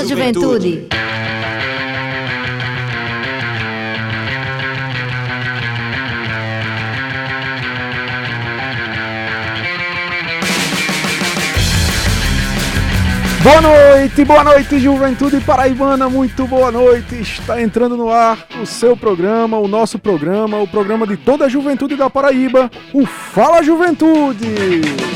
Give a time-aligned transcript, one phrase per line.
[0.00, 0.88] Fala Juventude.
[13.42, 17.20] Boa noite, boa noite, Juventude Paraibana, muito boa noite.
[17.20, 21.48] Está entrando no ar o seu programa, o nosso programa, o programa de toda a
[21.48, 25.09] juventude da Paraíba, o Fala Juventude.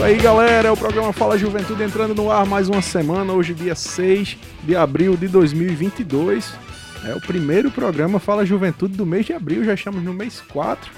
[0.00, 3.52] Isso aí, galera, é o programa Fala Juventude entrando no ar mais uma semana, hoje
[3.52, 6.54] dia 6 de abril de 2022.
[7.04, 10.90] É o primeiro programa Fala Juventude do mês de abril, já estamos no mês 4.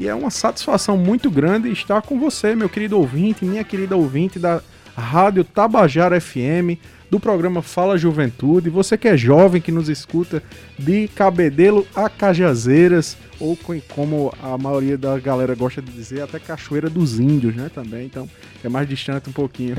[0.00, 4.40] E é uma satisfação muito grande estar com você, meu querido ouvinte, minha querida ouvinte
[4.40, 4.60] da
[4.96, 8.70] Rádio Tabajara FM, do programa Fala Juventude.
[8.70, 10.42] Você que é jovem, que nos escuta
[10.76, 13.56] de Cabedelo a Cajazeiras, ou
[13.94, 17.70] como a maioria da galera gosta de dizer, até Cachoeira dos Índios, né?
[17.72, 18.28] Também, então
[18.64, 19.76] é mais distante um pouquinho.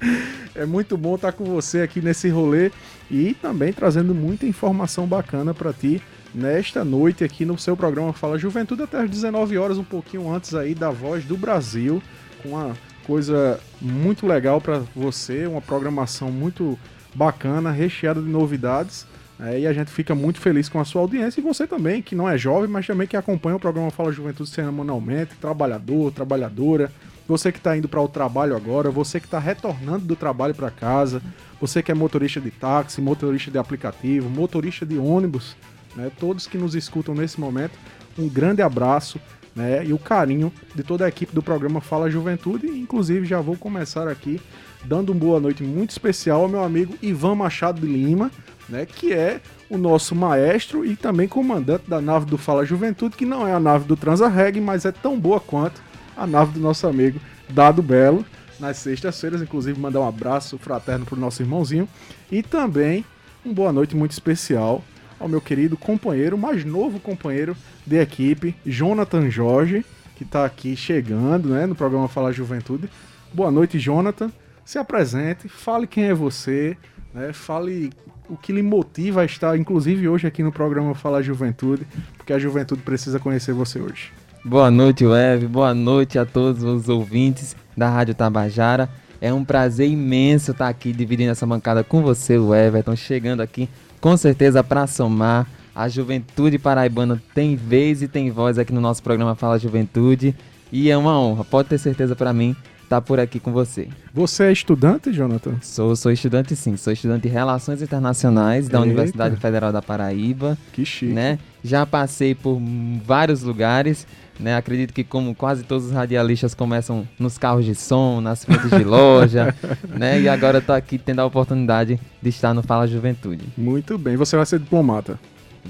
[0.54, 2.70] é muito bom estar com você aqui nesse rolê
[3.10, 6.00] e também trazendo muita informação bacana para ti
[6.34, 10.54] nesta noite aqui no seu programa Fala Juventude até às 19 horas, um pouquinho antes
[10.54, 12.02] aí da Voz do Brasil,
[12.42, 16.78] com uma coisa muito legal para você, uma programação muito
[17.14, 19.06] bacana, recheada de novidades.
[19.40, 22.14] É, e a gente fica muito feliz com a sua audiência e você também, que
[22.14, 26.90] não é jovem, mas também que acompanha o programa Fala Juventude semanalmente, trabalhador, trabalhadora,
[27.26, 30.70] você que está indo para o trabalho agora, você que está retornando do trabalho para
[30.70, 31.20] casa,
[31.60, 35.56] você que é motorista de táxi, motorista de aplicativo, motorista de ônibus,
[35.96, 37.76] né, todos que nos escutam nesse momento,
[38.16, 39.18] um grande abraço
[39.56, 42.66] né, e o carinho de toda a equipe do programa Fala Juventude.
[42.66, 44.40] Inclusive, já vou começar aqui
[44.84, 48.30] dando uma boa noite muito especial ao meu amigo Ivan Machado de Lima,
[48.68, 53.26] né, que é o nosso maestro e também comandante da nave do Fala Juventude, que
[53.26, 55.82] não é a nave do Transa Reg, mas é tão boa quanto
[56.16, 58.24] a nave do nosso amigo Dado Belo.
[58.60, 61.88] Nas sextas-feiras, inclusive, mandar um abraço fraterno pro nosso irmãozinho.
[62.30, 63.04] E também
[63.44, 64.82] uma boa noite muito especial
[65.18, 69.84] ao meu querido companheiro, mais novo companheiro de equipe, Jonathan Jorge,
[70.16, 72.88] que está aqui chegando né, no programa Fala Juventude.
[73.32, 74.30] Boa noite, Jonathan.
[74.64, 76.74] Se apresente, fale quem é você,
[77.12, 77.92] né, fale
[78.30, 81.86] o que lhe motiva a estar, inclusive hoje aqui no programa Fala Juventude,
[82.16, 84.10] porque a juventude precisa conhecer você hoje.
[84.42, 85.46] Boa noite, Web.
[85.48, 88.88] Boa noite a todos os ouvintes da Rádio Tabajara.
[89.20, 93.68] É um prazer imenso estar aqui dividindo essa bancada com você, o Everton, chegando aqui
[94.00, 95.46] com certeza para somar.
[95.74, 100.34] A juventude paraibana tem vez e tem voz aqui no nosso programa Fala Juventude.
[100.72, 103.88] E é uma honra, pode ter certeza para mim estar tá por aqui com você.
[104.12, 105.56] Você é estudante, Jonathan?
[105.60, 106.76] Sou, sou estudante sim.
[106.76, 108.86] Sou estudante de Relações Internacionais da Eita.
[108.86, 110.56] Universidade Federal da Paraíba.
[110.72, 111.12] Que chique.
[111.12, 111.38] Né?
[111.62, 112.60] Já passei por
[113.04, 114.06] vários lugares.
[114.38, 114.56] Né?
[114.56, 118.82] Acredito que como quase todos os radialistas começam nos carros de som, nas frentes de
[118.84, 119.54] loja,
[119.88, 120.20] né?
[120.20, 123.44] E agora estou aqui tendo a oportunidade de estar no Fala Juventude.
[123.56, 125.20] Muito bem, você vai ser diplomata.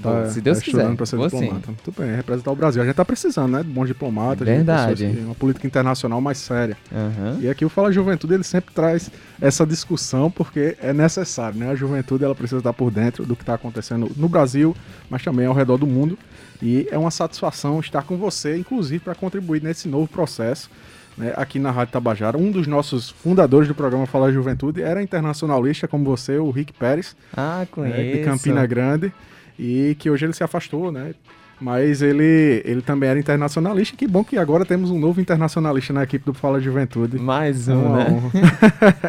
[0.02, 0.96] Tá, se Deus tá quiser.
[0.96, 1.66] Pra ser Vou diplomata.
[1.66, 1.66] Sim.
[1.66, 2.82] Muito bem, representar o Brasil.
[2.82, 3.62] A gente tá precisando, né?
[3.62, 4.46] De bons diplomatas.
[4.46, 5.12] Verdade.
[5.12, 6.76] De uma política internacional mais séria.
[6.90, 7.40] Uhum.
[7.40, 9.10] E aqui o Fala Juventude, ele sempre traz
[9.40, 11.70] essa discussão porque é necessário, né?
[11.70, 14.76] A juventude, ela precisa estar por dentro do que está acontecendo no Brasil,
[15.08, 16.18] mas também ao redor do mundo.
[16.62, 20.70] E é uma satisfação estar com você, inclusive para contribuir nesse novo processo.
[21.16, 22.36] Né, aqui na Rádio Tabajara.
[22.36, 27.14] Um dos nossos fundadores do programa Falar Juventude era internacionalista, como você, o Rick Pérez.
[27.36, 27.96] Ah, conheço.
[27.96, 29.12] Né, de Campina Grande.
[29.58, 31.14] E que hoje ele se afastou, né?
[31.60, 33.96] Mas ele, ele também era internacionalista.
[33.96, 37.18] Que bom que agora temos um novo internacionalista na equipe do Fala Juventude.
[37.18, 38.06] Mais um, né?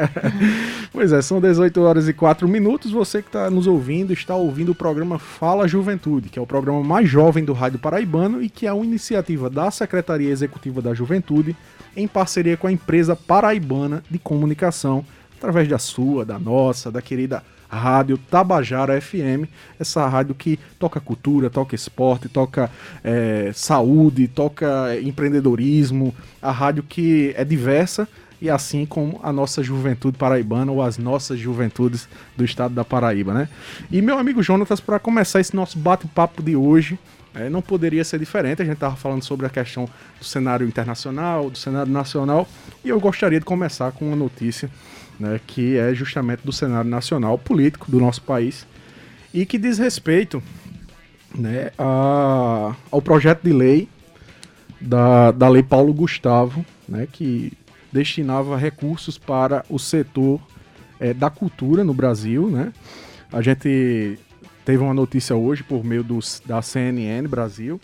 [0.94, 2.92] pois é, são 18 horas e 4 minutos.
[2.92, 6.84] Você que está nos ouvindo, está ouvindo o programa Fala Juventude, que é o programa
[6.84, 11.56] mais jovem do Rádio Paraibano e que é uma iniciativa da Secretaria Executiva da Juventude
[11.98, 15.04] em parceria com a empresa paraibana de comunicação,
[15.38, 19.50] através da sua, da nossa, da querida Rádio Tabajara FM,
[19.80, 22.70] essa rádio que toca cultura, toca esporte, toca
[23.04, 28.08] é, saúde, toca empreendedorismo, a rádio que é diversa
[28.42, 33.34] e assim como a nossa juventude paraibana ou as nossas juventudes do estado da Paraíba,
[33.34, 33.50] né?
[33.92, 37.00] E meu amigo Jonatas, para começar esse nosso bate-papo de hoje,
[37.34, 38.62] é, não poderia ser diferente.
[38.62, 39.90] A gente estava falando sobre a questão
[40.20, 42.48] do cenário internacional, do cenário nacional,
[42.84, 44.70] e eu gostaria de começar com uma notícia
[45.20, 48.66] né, que é justamente do cenário nacional político do nosso país
[49.34, 50.42] e que diz respeito
[51.34, 53.90] né, a, ao projeto de lei
[54.80, 57.52] da, da Lei Paulo Gustavo, né, que
[57.92, 60.40] destinava recursos para o setor
[61.00, 62.50] é, da cultura no Brasil.
[62.50, 62.72] Né?
[63.32, 64.20] A gente
[64.64, 67.80] teve uma notícia hoje por meio dos, da CNN Brasil,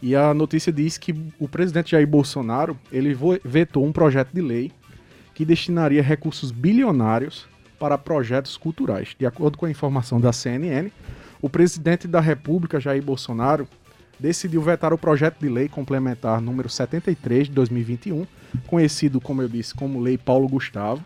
[0.00, 4.70] e a notícia diz que o presidente Jair Bolsonaro ele vetou um projeto de lei
[5.38, 7.46] que destinaria recursos bilionários
[7.78, 9.14] para projetos culturais.
[9.16, 10.90] De acordo com a informação da CNN,
[11.40, 13.68] o presidente da República, Jair Bolsonaro,
[14.18, 18.26] decidiu vetar o projeto de lei complementar número 73 de 2021,
[18.66, 21.04] conhecido, como eu disse, como Lei Paulo Gustavo,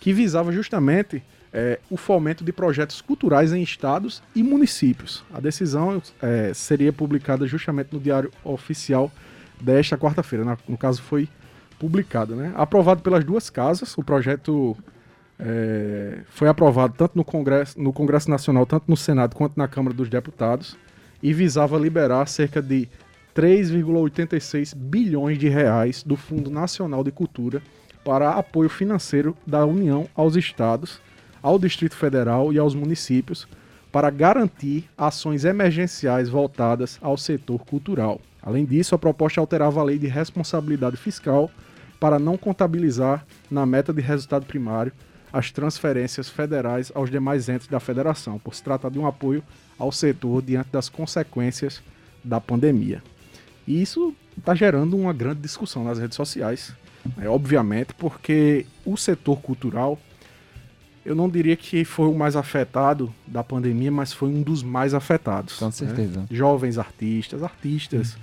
[0.00, 5.22] que visava justamente é, o fomento de projetos culturais em estados e municípios.
[5.30, 9.12] A decisão é, seria publicada justamente no Diário Oficial
[9.60, 10.56] desta quarta-feira.
[10.66, 11.28] No caso, foi
[11.78, 12.34] publicada.
[12.34, 12.52] Né?
[12.54, 14.76] Aprovado pelas duas casas, o projeto
[15.38, 19.94] é, foi aprovado tanto no Congresso, no Congresso Nacional, tanto no Senado quanto na Câmara
[19.94, 20.76] dos Deputados,
[21.22, 22.88] e visava liberar cerca de
[23.34, 27.62] 3,86 bilhões de reais do Fundo Nacional de Cultura
[28.04, 31.00] para apoio financeiro da União aos estados,
[31.42, 33.46] ao Distrito Federal e aos municípios
[33.92, 38.20] para garantir ações emergenciais voltadas ao setor cultural.
[38.42, 41.50] Além disso, a proposta alterava a lei de responsabilidade fiscal
[41.98, 44.92] para não contabilizar na meta de resultado primário
[45.32, 49.42] as transferências federais aos demais entes da federação, por se tratar de um apoio
[49.78, 51.82] ao setor diante das consequências
[52.22, 53.02] da pandemia.
[53.66, 56.72] E isso está gerando uma grande discussão nas redes sociais,
[57.16, 59.98] né, obviamente, porque o setor cultural,
[61.04, 64.94] eu não diria que foi o mais afetado da pandemia, mas foi um dos mais
[64.94, 65.58] afetados.
[65.58, 65.70] Com né?
[65.70, 66.20] certeza.
[66.20, 66.26] Né?
[66.30, 68.16] Jovens artistas, artistas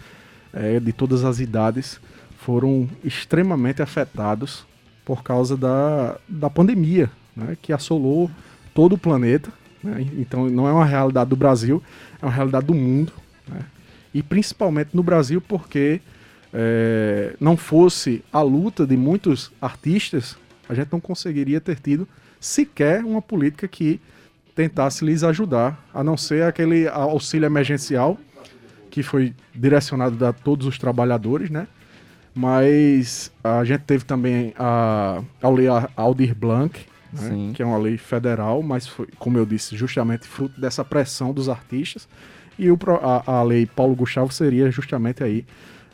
[0.54, 2.00] é, de todas as idades
[2.44, 4.66] foram extremamente afetados
[5.06, 8.30] por causa da, da pandemia, né, que assolou
[8.74, 9.52] todo o planeta.
[9.82, 10.06] Né?
[10.18, 11.82] Então não é uma realidade do Brasil,
[12.22, 13.14] é uma realidade do mundo.
[13.48, 13.62] Né?
[14.14, 16.02] E principalmente no Brasil porque
[16.54, 20.38] é, não fosse a luta de muitos artistas,
[20.68, 22.08] a gente não conseguiria ter tido
[22.40, 24.00] sequer uma política que
[24.54, 28.18] tentasse lhes ajudar, a não ser aquele auxílio emergencial
[28.92, 31.68] que foi direcionado a todos os trabalhadores, né?
[32.36, 36.80] Mas a gente teve também a, a lei Aldir Blanc,
[37.14, 41.32] né, que é uma lei federal, mas foi, como eu disse, justamente fruto dessa pressão
[41.32, 42.08] dos artistas.
[42.58, 45.46] E o, a, a lei Paulo Gustavo seria justamente aí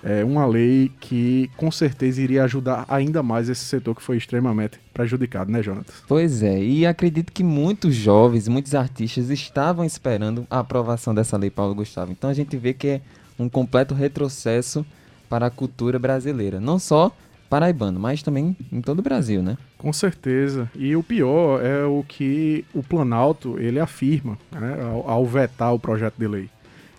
[0.03, 4.79] é, uma lei que com certeza iria ajudar ainda mais esse setor que foi extremamente
[4.93, 5.93] prejudicado, né, Jonathan?
[6.07, 11.49] Pois é, e acredito que muitos jovens, muitos artistas estavam esperando a aprovação dessa lei
[11.49, 12.11] Paulo Gustavo.
[12.11, 13.01] Então a gente vê que é
[13.37, 14.85] um completo retrocesso
[15.29, 16.59] para a cultura brasileira.
[16.59, 17.15] Não só
[17.49, 19.57] paraibano, mas também em todo o Brasil, né?
[19.77, 20.69] Com certeza.
[20.75, 25.79] E o pior é o que o Planalto ele afirma né, ao, ao vetar o
[25.79, 26.49] projeto de lei.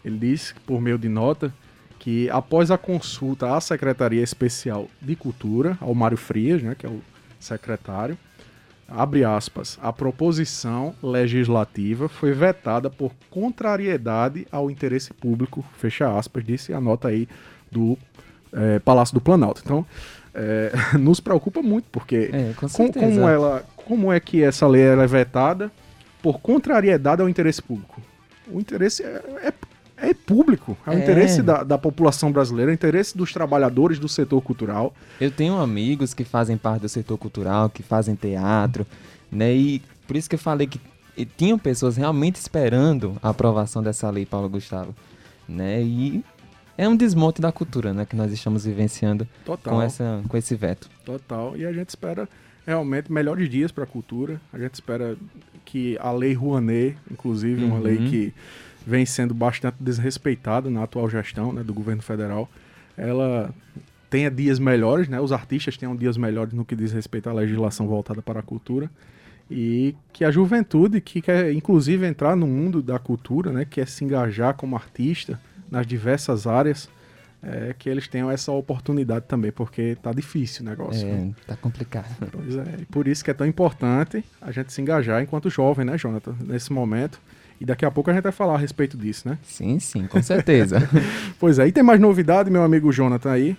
[0.05, 1.53] Ele diz, por meio de nota,
[1.99, 6.89] que após a consulta à Secretaria Especial de Cultura, ao Mário Frias, né, que é
[6.89, 7.03] o
[7.39, 8.17] secretário,
[8.89, 16.73] abre aspas, a proposição legislativa foi vetada por contrariedade ao interesse público, fecha aspas, disse
[16.73, 17.29] a nota aí
[17.71, 17.97] do
[18.53, 19.61] é, Palácio do Planalto.
[19.65, 19.85] Então,
[20.35, 24.83] é, nos preocupa muito, porque é, com com, como, ela, como é que essa lei
[24.83, 25.71] é vetada
[26.23, 28.01] por contrariedade ao interesse público?
[28.51, 29.53] O interesse é,
[29.97, 30.99] é, é público, é o é.
[30.99, 34.95] interesse da, da população brasileira, é o interesse dos trabalhadores do setor cultural.
[35.21, 38.87] Eu tenho amigos que fazem parte do setor cultural, que fazem teatro,
[39.31, 39.55] né?
[39.55, 40.81] E por isso que eu falei que
[41.37, 44.95] tinham pessoas realmente esperando a aprovação dessa lei, Paulo Gustavo.
[45.49, 45.83] Né?
[45.83, 46.25] E
[46.81, 49.75] é um desmonte da cultura, né, que nós estamos vivenciando Total.
[49.75, 50.89] com essa com esse veto.
[51.05, 51.55] Total.
[51.55, 52.27] E a gente espera
[52.67, 54.41] realmente melhores dias para a cultura.
[54.51, 55.15] A gente espera
[55.63, 57.73] que a lei Rouanet, inclusive, uhum.
[57.73, 58.09] uma lei uhum.
[58.09, 58.35] que
[58.87, 62.49] vem sendo bastante desrespeitada na atual gestão, né, do governo federal,
[62.97, 63.55] ela
[64.09, 65.21] tenha dias melhores, né?
[65.21, 68.91] Os artistas tenham dias melhores no que diz respeito à legislação voltada para a cultura
[69.51, 74.03] e que a juventude que quer inclusive entrar no mundo da cultura, né, quer se
[74.03, 75.39] engajar como artista,
[75.71, 76.89] nas diversas áreas,
[77.43, 81.07] é, que eles tenham essa oportunidade também, porque tá difícil o negócio.
[81.07, 81.35] É, né?
[81.47, 82.07] tá complicado.
[82.31, 85.85] Pois é, e por isso que é tão importante a gente se engajar enquanto jovem,
[85.85, 87.21] né, Jonathan, nesse momento.
[87.61, 89.39] E daqui a pouco a gente vai falar a respeito disso, né?
[89.43, 90.79] Sim, sim, com certeza.
[91.39, 93.57] pois é, e tem mais novidade, meu amigo Jonathan, aí?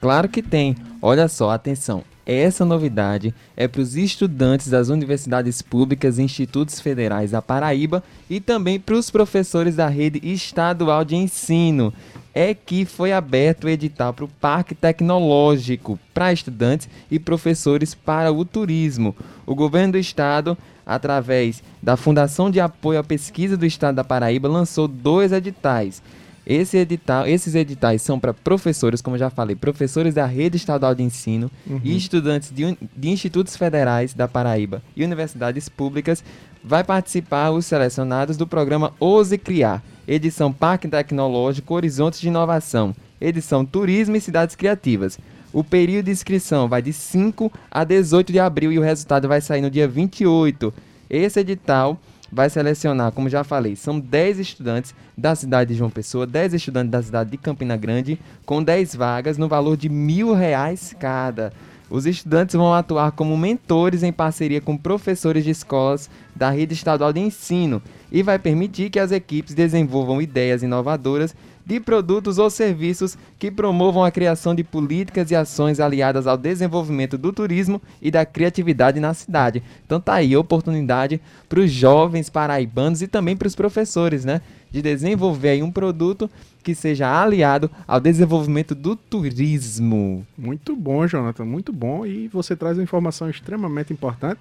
[0.00, 0.76] Claro que tem.
[1.00, 2.04] Olha só, atenção.
[2.26, 8.40] Essa novidade é para os estudantes das universidades públicas e institutos federais da Paraíba e
[8.40, 11.92] também para os professores da rede estadual de ensino.
[12.32, 18.32] É que foi aberto o edital para o Parque Tecnológico para estudantes e professores para
[18.32, 19.14] o turismo.
[19.46, 24.48] O governo do estado, através da Fundação de Apoio à Pesquisa do Estado da Paraíba,
[24.48, 26.02] lançou dois editais.
[26.46, 31.02] Esse edital, esses editais são para professores, como já falei, professores da rede estadual de
[31.02, 31.80] ensino uhum.
[31.82, 36.22] e estudantes de, de, institutos federais da Paraíba e universidades públicas.
[36.62, 43.64] Vai participar os selecionados do programa Ouse Criar, edição Parque Tecnológico Horizontes de Inovação, edição
[43.64, 45.18] Turismo e Cidades Criativas.
[45.52, 49.40] O período de inscrição vai de 5 a 18 de abril e o resultado vai
[49.40, 50.74] sair no dia 28.
[51.08, 51.98] Esse edital
[52.34, 56.90] vai selecionar, como já falei, são 10 estudantes da cidade de João Pessoa, 10 estudantes
[56.90, 61.52] da cidade de Campina Grande, com 10 vagas no valor de mil reais cada.
[61.88, 67.12] Os estudantes vão atuar como mentores em parceria com professores de escolas da rede estadual
[67.12, 73.16] de ensino e vai permitir que as equipes desenvolvam ideias inovadoras de produtos ou serviços
[73.38, 78.26] que promovam a criação de políticas e ações aliadas ao desenvolvimento do turismo e da
[78.26, 79.62] criatividade na cidade.
[79.86, 84.40] Então tá aí oportunidade para os jovens paraibanos e também para os professores, né?
[84.70, 86.28] De desenvolver aí um produto
[86.62, 90.26] que seja aliado ao desenvolvimento do turismo.
[90.36, 92.04] Muito bom, Jonathan, muito bom.
[92.04, 94.40] E você traz uma informação extremamente importante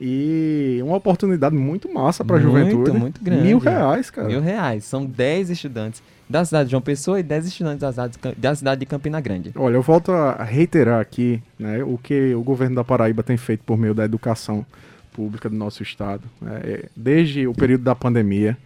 [0.00, 2.76] e uma oportunidade muito massa para a juventude.
[2.76, 3.42] Muito, muito grande.
[3.42, 4.28] Mil reais, cara.
[4.28, 4.84] Mil reais.
[4.84, 8.80] São 10 estudantes da cidade de João Pessoa e 10 estudantes da cidade, da cidade
[8.80, 9.52] de Campina Grande.
[9.54, 13.62] Olha, eu volto a reiterar aqui né, o que o governo da Paraíba tem feito
[13.64, 14.64] por meio da educação
[15.12, 16.22] pública do nosso estado.
[16.40, 18.56] Né, desde o período da pandemia,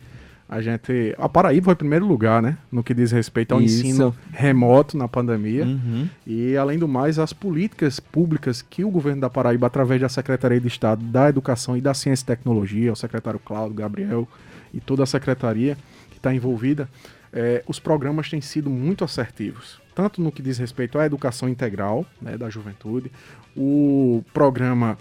[0.48, 1.14] a gente.
[1.18, 2.56] A Paraíba foi primeiro lugar, né?
[2.72, 3.86] No que diz respeito ao Isso.
[3.86, 5.64] ensino remoto na pandemia.
[5.64, 6.08] Uhum.
[6.26, 10.58] E, além do mais, as políticas públicas que o governo da Paraíba, através da Secretaria
[10.58, 14.26] de Estado da Educação e da Ciência e Tecnologia, o secretário Cláudio Gabriel
[14.72, 15.76] e toda a secretaria
[16.10, 16.88] que está envolvida,
[17.32, 19.80] é, os programas têm sido muito assertivos.
[19.94, 23.10] Tanto no que diz respeito à educação integral né, da juventude,
[23.56, 24.96] o programa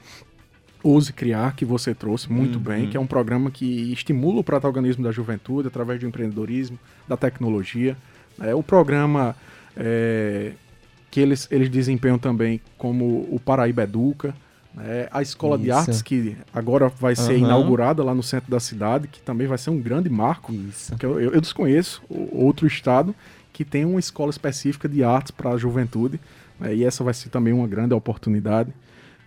[0.84, 2.64] Ouse Criar, que você trouxe muito uhum.
[2.64, 7.18] bem, que é um programa que estimula o protagonismo da juventude através do empreendedorismo, da
[7.18, 7.98] tecnologia.
[8.40, 9.36] É o programa
[9.76, 10.54] é,
[11.12, 14.36] que eles, eles desempenham também como o Paraíba Educa,
[14.78, 15.08] né?
[15.12, 15.64] a Escola Isso.
[15.64, 17.40] de Artes, que agora vai ser uhum.
[17.40, 20.54] inaugurada lá no centro da cidade, que também vai ser um grande marco.
[20.54, 20.96] Isso.
[21.02, 23.14] Eu, eu, eu desconheço outro estado
[23.52, 26.20] que tem uma escola específica de artes para a juventude,
[26.60, 26.76] né?
[26.76, 28.72] e essa vai ser também uma grande oportunidade.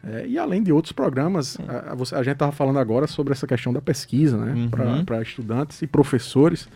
[0.02, 3.47] É, e além de outros programas, a, a, a gente estava falando agora sobre essa
[3.47, 4.54] questão da pesquisa, né?
[4.54, 5.04] Uhum.
[5.04, 6.69] Para estudantes e professores.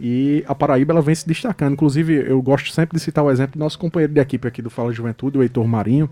[0.00, 1.74] E a Paraíba ela vem se destacando.
[1.74, 4.70] Inclusive, eu gosto sempre de citar o exemplo do nosso companheiro de equipe aqui do
[4.70, 6.08] Fala Juventude, o Heitor Marinho.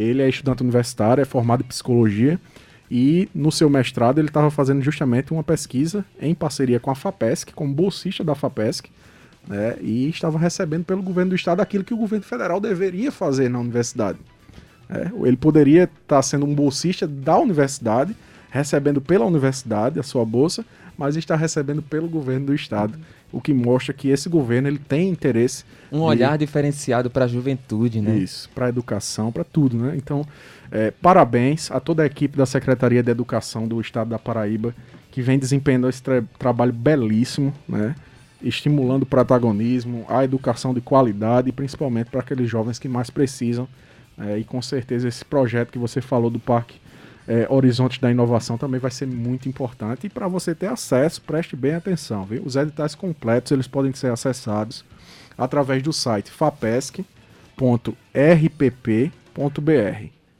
[0.00, 2.40] Ele é estudante universitário, é formado em psicologia.
[2.90, 7.52] E no seu mestrado ele estava fazendo justamente uma pesquisa em parceria com a FAPESC,
[7.52, 8.90] como bolsista da FAPESC,
[9.46, 13.48] né, e estava recebendo pelo governo do estado aquilo que o governo federal deveria fazer
[13.48, 14.18] na universidade.
[14.88, 18.14] É, ele poderia estar sendo um bolsista da universidade,
[18.50, 20.64] recebendo pela universidade a sua bolsa,
[20.98, 22.98] mas está recebendo pelo governo do estado,
[23.32, 28.00] o que mostra que esse governo ele tem interesse um olhar diferenciado para a juventude,
[28.00, 28.16] né?
[28.16, 29.94] Isso, para a educação, para tudo, né?
[29.96, 30.26] Então,
[30.70, 34.74] é, parabéns a toda a equipe da Secretaria de Educação do Estado da Paraíba
[35.10, 37.94] que vem desempenhando esse tra trabalho belíssimo, né?
[38.42, 43.68] Estimulando o protagonismo, a educação de qualidade, principalmente para aqueles jovens que mais precisam
[44.18, 46.80] é, e com certeza esse projeto que você falou do Parque
[47.26, 50.06] é, Horizontes da Inovação também vai ser muito importante.
[50.06, 52.24] E para você ter acesso, preste bem atenção.
[52.24, 52.42] Viu?
[52.44, 54.84] Os editais completos eles podem ser acessados
[55.36, 57.04] através do site fapesc.rpp.br.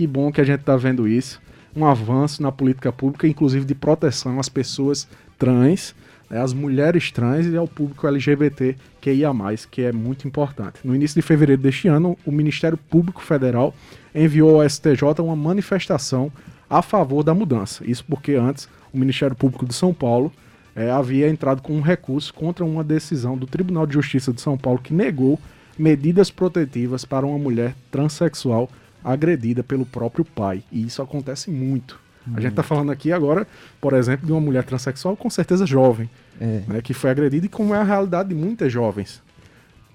[0.00, 1.40] Que bom que a gente está vendo isso.
[1.76, 5.06] Um avanço na política pública, inclusive de proteção às pessoas
[5.38, 5.94] trans,
[6.28, 10.78] né, às mulheres trans e ao público LGBT que ia mais, que é muito importante.
[10.82, 13.74] No início de fevereiro deste ano, o Ministério Público Federal
[14.14, 16.32] enviou ao STJ uma manifestação
[16.68, 17.84] a favor da mudança.
[17.86, 20.32] Isso porque antes o Ministério Público de São Paulo
[20.74, 24.56] é, havia entrado com um recurso contra uma decisão do Tribunal de Justiça de São
[24.56, 25.38] Paulo que negou
[25.78, 28.70] medidas protetivas para uma mulher transexual
[29.04, 30.62] agredida pelo próprio pai.
[30.70, 31.98] E isso acontece muito.
[32.34, 33.46] A gente está falando aqui agora,
[33.80, 36.08] por exemplo, de uma mulher transexual com certeza jovem,
[36.40, 36.62] É.
[36.68, 39.22] né, que foi agredida e como é a realidade de muitas jovens.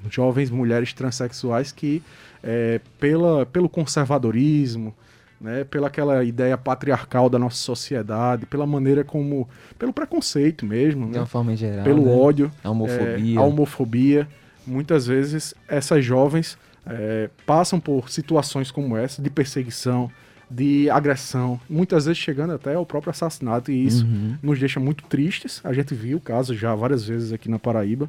[0.09, 2.01] Jovens mulheres transexuais que,
[2.43, 4.93] é, pela, pelo conservadorismo,
[5.39, 9.47] né, pela aquela ideia patriarcal da nossa sociedade, pela maneira como.
[9.77, 11.83] pelo preconceito mesmo, De né, uma forma em geral.
[11.83, 12.11] pelo né?
[12.11, 13.35] ódio, A homofobia.
[13.35, 14.27] é, a homofobia.
[14.67, 20.11] Muitas vezes essas jovens é, passam por situações como essa, de perseguição,
[20.49, 24.37] de agressão, muitas vezes chegando até ao próprio assassinato, e isso Uhum.
[24.43, 25.59] nos deixa muito tristes.
[25.63, 28.07] A gente viu o caso já várias vezes aqui na Paraíba,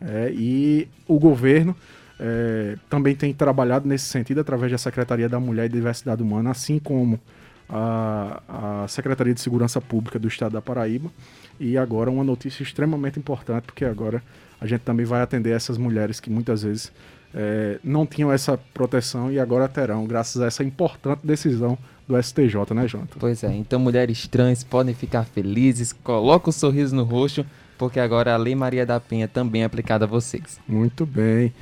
[0.00, 1.74] é, e o governo
[2.18, 6.78] é, também tem trabalhado nesse sentido através da Secretaria da Mulher e Diversidade Humana, assim
[6.78, 7.20] como
[7.68, 11.10] a, a Secretaria de Segurança Pública do Estado da Paraíba.
[11.58, 14.22] E agora uma notícia extremamente importante, porque agora
[14.60, 16.92] a gente também vai atender essas mulheres que muitas vezes
[17.36, 21.76] é, não tinham essa proteção e agora terão, graças a essa importante decisão
[22.08, 23.16] do STJ, né, Jonathan?
[23.18, 27.44] Pois é, então mulheres trans podem ficar felizes, coloca o sorriso no rosto,
[27.76, 30.58] porque agora a Lei Maria da Penha também é aplicada a vocês.
[30.66, 31.52] Muito bem.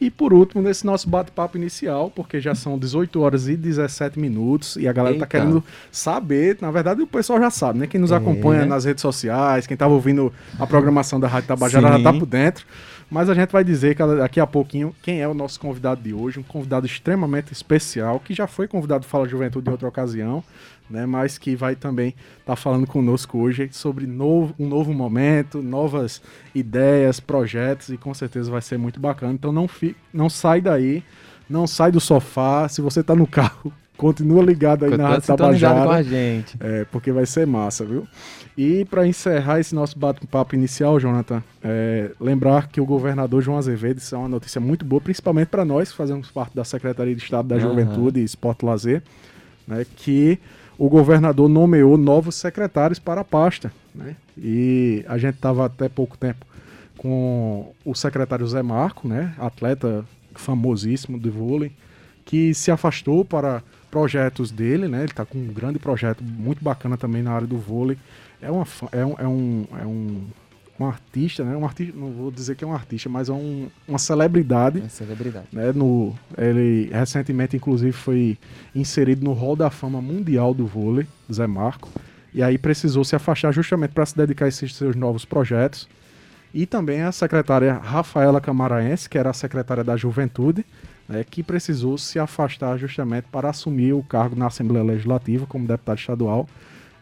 [0.00, 4.76] E por último, nesse nosso bate-papo inicial, porque já são 18 horas e 17 minutos
[4.76, 5.26] e a galera tá Eita.
[5.38, 7.86] querendo saber, na verdade o pessoal já sabe, né?
[7.86, 8.16] Quem nos É.
[8.16, 12.26] acompanha nas redes sociais, quem tava ouvindo a programação da Rádio Tabajara já tá por
[12.26, 12.66] dentro.
[13.10, 16.40] Mas a gente vai dizer daqui a pouquinho quem é o nosso convidado de hoje,
[16.40, 20.42] um convidado extremamente especial, que já foi convidado do Fala Juventude em outra ocasião,
[20.88, 21.06] né?
[21.06, 26.20] Mas que vai também estar falando conosco hoje sobre novo, um novo momento, novas
[26.54, 29.32] ideias, projetos e com certeza vai ser muito bacana.
[29.32, 31.02] Então não, fi, não sai daí,
[31.48, 32.68] não sai do sofá.
[32.68, 36.02] Se você tá no carro, continua ligado aí na Rádio sintonizado com a Tabajara.
[36.02, 36.56] gente.
[36.60, 38.06] É, porque vai ser massa, viu?
[38.56, 43.98] E para encerrar esse nosso bate-papo inicial, Jonathan, é, lembrar que o governador João Azevedo,
[43.98, 47.22] isso é uma notícia muito boa, principalmente para nós que fazemos parte da Secretaria de
[47.22, 47.68] Estado da Aham.
[47.68, 49.02] Juventude e Esporte Lazer,
[49.66, 50.38] né, que
[50.78, 53.72] o governador nomeou novos secretários para a pasta.
[53.94, 54.14] Né?
[54.36, 56.46] E a gente estava até pouco tempo
[56.96, 61.72] com o secretário Zé Marco, né, atleta famosíssimo de vôlei,
[62.24, 63.62] que se afastou para
[63.94, 64.98] projetos dele, né?
[64.98, 67.96] Ele está com um grande projeto muito bacana também na área do vôlei.
[68.42, 70.22] É, uma, é, um, é, um, é um,
[70.80, 71.56] um artista, né?
[71.56, 74.88] Um artista, não vou dizer que é um artista, mas é um, uma celebridade É
[74.88, 75.46] celebridade.
[75.52, 78.36] né, no, ele recentemente, inclusive, foi
[78.74, 81.88] inserido no Hall da Fama Mundial do Vôlei, Zé Marco,
[82.34, 85.88] e aí precisou se afastar justamente para se dedicar a esses seus novos projetos.
[86.52, 90.64] E também a secretária Rafaela Camaraense, que era a secretária da Juventude,
[91.08, 95.98] né, que precisou se afastar justamente para assumir o cargo na Assembleia Legislativa como deputado
[95.98, 96.48] estadual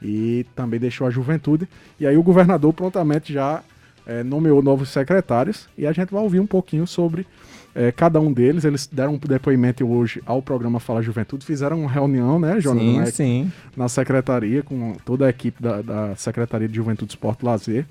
[0.01, 1.69] e também deixou a Juventude.
[2.01, 3.63] E aí o governador prontamente já
[4.07, 7.25] eh, nomeou novos secretários e a gente vai ouvir um pouquinho sobre
[7.75, 8.65] eh, cada um deles.
[8.65, 13.13] Eles deram um depoimento hoje ao programa Fala Juventude, fizeram uma reunião, né, Jonathan, sim,
[13.13, 13.53] sim.
[13.77, 17.87] na secretaria, com toda a equipe da, da Secretaria de Juventude, Esporte e Lazer,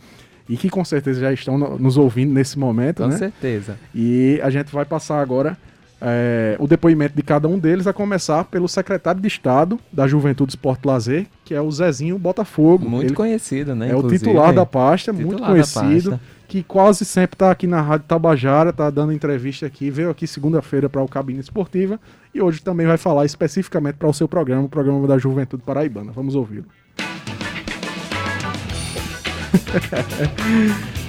[0.50, 3.18] e que com certeza já estão no- nos ouvindo nesse momento, Com né?
[3.18, 3.78] certeza.
[3.96, 5.58] E a gente vai passar agora
[6.02, 10.54] é, o depoimento de cada um deles, a começar pelo secretário de Estado da Juventude
[10.54, 12.90] Esporte Lazer, que é o Zezinho Botafogo.
[12.90, 13.92] Muito Ele conhecido, né?
[13.92, 17.82] é o titular da pasta, muito Titular da conhecido, que quase sempre está aqui na
[17.82, 22.00] Rádio Tabajara, está dando entrevista aqui, veio aqui segunda-feira para o Cabine Esportiva
[22.34, 26.12] e hoje também vai falar especificamente para o seu programa, o programa da Juventude Paraibana.
[26.12, 26.66] Vamos ouvi-lo.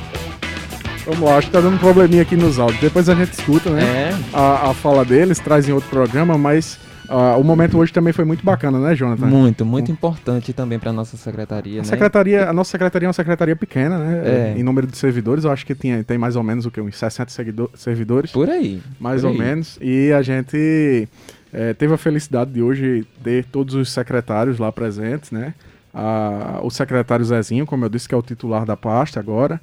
[1.05, 2.81] Vamos lá, acho que tá dando um probleminha aqui nos áudios.
[2.81, 3.83] Depois a gente escuta, né?
[3.83, 8.13] É, A, a fala deles, traz em outro programa, mas ah, o momento hoje também
[8.13, 9.27] foi muito bacana, né, Jonathan?
[9.27, 11.85] muito, muito importante também para nossa secretaria, A né?
[11.89, 14.23] secretaria, a nossa secretaria é uma secretaria pequena, né?
[14.55, 14.55] É.
[14.57, 16.97] Em número de servidores, eu acho que tinha, tem mais ou menos o que uns
[16.97, 18.81] 60 seguido- servidores, Por aí.
[19.01, 19.39] mais por ou aí.
[19.41, 19.79] menos.
[19.83, 21.09] E a gente
[21.53, 25.53] eh, teve a felicidade de hoje ter todos os secretários lá presentes, né?
[25.93, 29.61] A- o secretário Zezinho, como eu disse, que é o titular da pasta agora.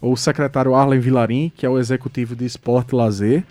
[0.00, 3.44] O secretário Arlen Vilarim, que é o executivo de esporte e lazer.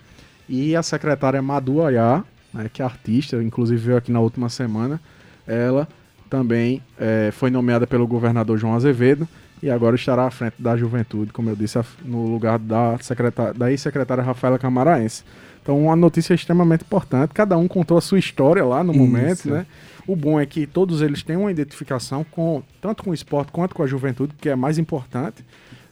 [0.48, 5.00] E a secretária Madu Ayá, né, que é artista, inclusive veio aqui na última semana.
[5.46, 5.86] Ela
[6.28, 9.28] também eh, foi nomeada pelo governador João Azevedo
[9.62, 13.70] e agora estará à frente da juventude, como eu disse, no lugar da, secretária, da
[13.70, 15.22] ex-secretária Rafaela Camaraense.
[15.62, 17.34] Então, uma notícia extremamente importante.
[17.34, 19.00] Cada um contou a sua história lá no Isso.
[19.00, 19.66] momento, né?
[20.06, 23.74] O bom é que todos eles têm uma identificação com tanto com o esporte quanto
[23.74, 25.44] com a juventude, que é mais importante.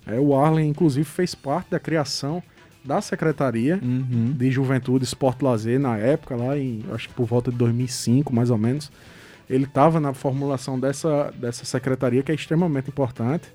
[0.08, 2.42] É, o Arlen, inclusive, fez parte da criação
[2.84, 4.32] da Secretaria Uhum.
[4.36, 8.50] de Juventude, Esporte Lazer na época, lá em, acho que por volta de 2005, mais
[8.50, 8.90] ou menos.
[9.48, 13.48] Ele estava na formulação dessa, dessa secretaria, que é extremamente importante.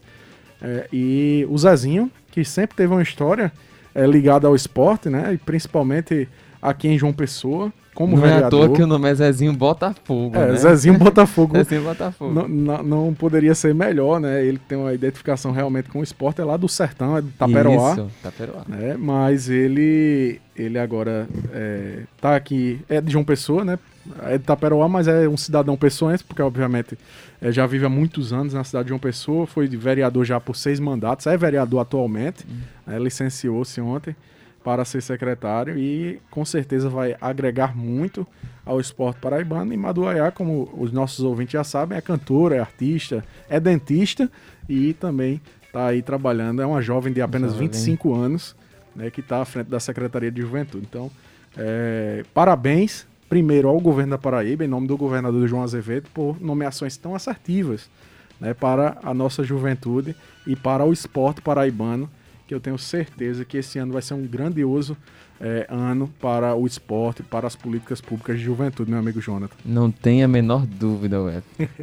[0.62, 3.52] É, e o Zezinho, que sempre teve uma história
[3.96, 5.34] é ligado ao esporte, né?
[5.34, 6.28] E principalmente
[6.62, 8.44] aqui em João Pessoa, como não vereador.
[8.44, 10.56] é à toa que o nome é Zezinho Botafogo, É, né?
[10.58, 11.56] Zezinho Botafogo.
[11.64, 12.34] Zezinho Botafogo.
[12.34, 14.44] Não, não- não poderia ser melhor, né?
[14.46, 17.94] Ele tem uma identificação realmente com o esporte, é lá do sertão, é do Taperoá.
[17.94, 18.64] Isso, Taperoá.
[18.68, 18.96] né?
[18.98, 23.78] Mas ele, ele agora é, tá aqui, é de João Pessoa, né?
[24.24, 26.98] É de Taperoá, mas é um cidadão pessoense, porque obviamente
[27.42, 30.56] é, já vive há muitos anos na cidade de João Pessoa, foi vereador já por
[30.58, 32.46] seis mandatos, é vereador atualmente,
[32.86, 33.00] né?
[33.00, 34.14] licenciou-se ontem
[34.64, 38.26] para ser secretário e com certeza vai agregar muito
[38.66, 39.74] ao esporte paraibano.
[39.74, 44.32] E Maduaiá, como os nossos ouvintes já sabem, é cantora, é artista, é dentista
[44.70, 46.62] e também está aí trabalhando.
[46.62, 47.68] É uma jovem de apenas Jovem.
[47.68, 48.56] 25 anos
[48.96, 50.86] né, que está à frente da Secretaria de Juventude.
[50.90, 51.12] Então,
[51.58, 56.96] é, parabéns primeiro ao governo da Paraíba, em nome do governador João Azevedo, por nomeações
[56.98, 57.90] tão assertivas
[58.40, 62.10] né, para a nossa juventude e para o esporte paraibano,
[62.48, 64.98] que eu tenho certeza que esse ano vai ser um grandioso
[65.40, 69.56] é, ano para o esporte, para as políticas públicas de juventude, meu amigo Jonathan.
[69.66, 71.44] Não tem a menor dúvida, Web.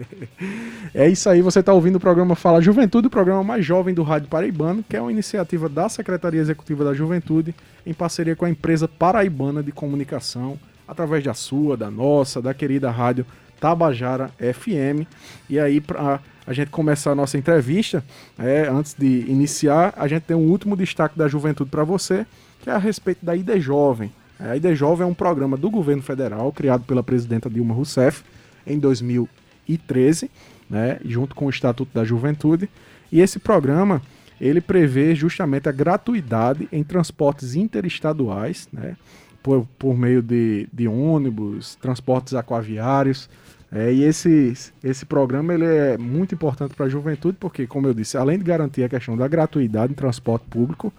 [0.92, 4.02] É isso aí, você está ouvindo o programa Fala Juventude, o programa mais jovem do
[4.02, 7.54] Rádio Paraibano, que é uma iniciativa da Secretaria Executiva da Juventude,
[7.86, 12.90] em parceria com a empresa Paraibana de Comunicação, através da sua, da nossa, da querida
[12.90, 13.24] rádio
[13.60, 15.06] Tabajara FM.
[15.48, 18.04] E aí, para a gente começar a nossa entrevista,
[18.38, 22.26] é, antes de iniciar, a gente tem um último destaque da juventude para você,
[22.60, 24.12] que é a respeito da ID Jovem.
[24.38, 28.24] A ID Jovem é um programa do governo federal, criado pela presidenta Dilma Rousseff
[28.66, 30.30] em 2013,
[30.68, 32.68] né, junto com o Estatuto da Juventude.
[33.12, 34.00] E esse programa
[34.40, 38.96] ele prevê justamente a gratuidade em transportes interestaduais, né,
[39.42, 43.28] por, por meio de, de ônibus, transportes aquaviários.
[43.72, 47.94] É, e esse, esse programa ele é muito importante para a juventude, porque, como eu
[47.94, 50.92] disse, além de garantir a questão da gratuidade em transporte público,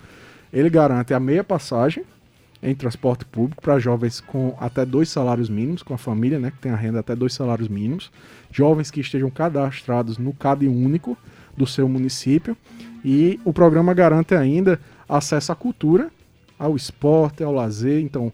[0.53, 2.03] ele garante a meia passagem
[2.63, 6.59] em transporte público para jovens com até dois salários mínimos, com a família, né, que
[6.59, 8.11] tem a renda até dois salários mínimos,
[8.51, 11.17] jovens que estejam cadastrados no CAD único
[11.57, 12.55] do seu município,
[13.03, 14.79] e o programa garante ainda
[15.09, 16.09] acesso à cultura,
[16.57, 17.99] ao esporte, ao lazer.
[17.99, 18.31] Então,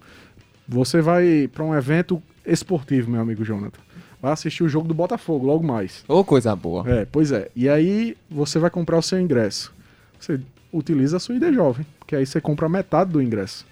[0.68, 3.87] você vai para um evento esportivo, meu amigo Jonathan.
[4.22, 6.04] Vai assistir o jogo do Botafogo logo mais.
[6.08, 6.90] Ô, coisa boa.
[6.90, 7.50] É, pois é.
[7.56, 9.74] E aí você vai comprar o seu ingresso.
[10.20, 10.40] Você
[10.74, 13.66] utiliza a sua ID Jovem, que aí você compra metade do ingresso.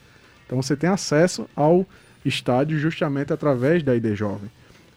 [0.45, 1.85] Então você tem acesso ao
[2.23, 4.49] estádio justamente através da ID Jovem.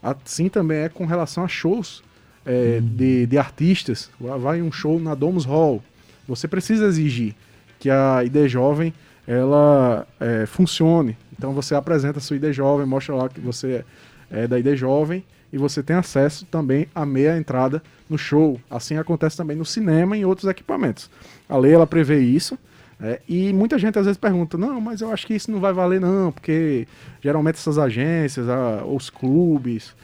[0.03, 2.03] Assim também é com relação a shows
[2.45, 4.11] é, de, de artistas.
[4.21, 5.83] Vai um show na Domus Hall.
[6.27, 7.35] Você precisa exigir
[7.79, 8.93] que a ID Jovem
[9.27, 11.17] ela é, funcione.
[11.37, 13.85] Então você apresenta a sua ID Jovem, mostra lá que você
[14.31, 18.61] é da ID Jovem e você tem acesso também à meia entrada no show.
[18.71, 21.11] Assim acontece também no cinema e em outros equipamentos.
[21.49, 22.59] A lei ela prevê isso.
[23.01, 25.73] é, e muita gente às vezes pergunta, não, mas eu acho que isso não vai
[25.73, 26.87] valer não, porque
[27.23, 29.95] geralmente essas agências, a- os clubes,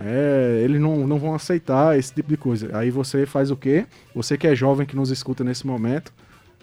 [0.00, 2.70] é, eles não, não vão aceitar esse tipo de coisa.
[2.76, 3.86] Aí você faz o quê?
[4.14, 6.12] Você que é jovem que nos escuta nesse momento,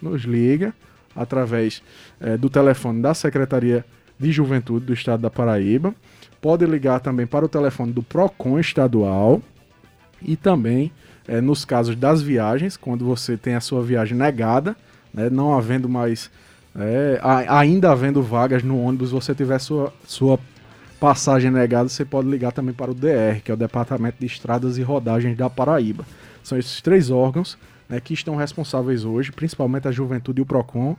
[0.01, 0.73] nos liga
[1.15, 1.81] através
[2.19, 3.85] é, do telefone da Secretaria
[4.19, 5.93] de Juventude do Estado da Paraíba.
[6.41, 9.41] Pode ligar também para o telefone do PROCON estadual
[10.21, 10.91] e também
[11.27, 14.75] é, nos casos das viagens, quando você tem a sua viagem negada,
[15.13, 16.31] né, não havendo mais,
[16.75, 20.39] é, a- ainda havendo vagas no ônibus, você tiver sua, sua
[20.99, 24.77] passagem negada, você pode ligar também para o DR, que é o Departamento de Estradas
[24.77, 26.05] e Rodagens da Paraíba.
[26.43, 30.95] São esses três órgãos né, que estão responsáveis hoje, principalmente a Juventude e o PROCON,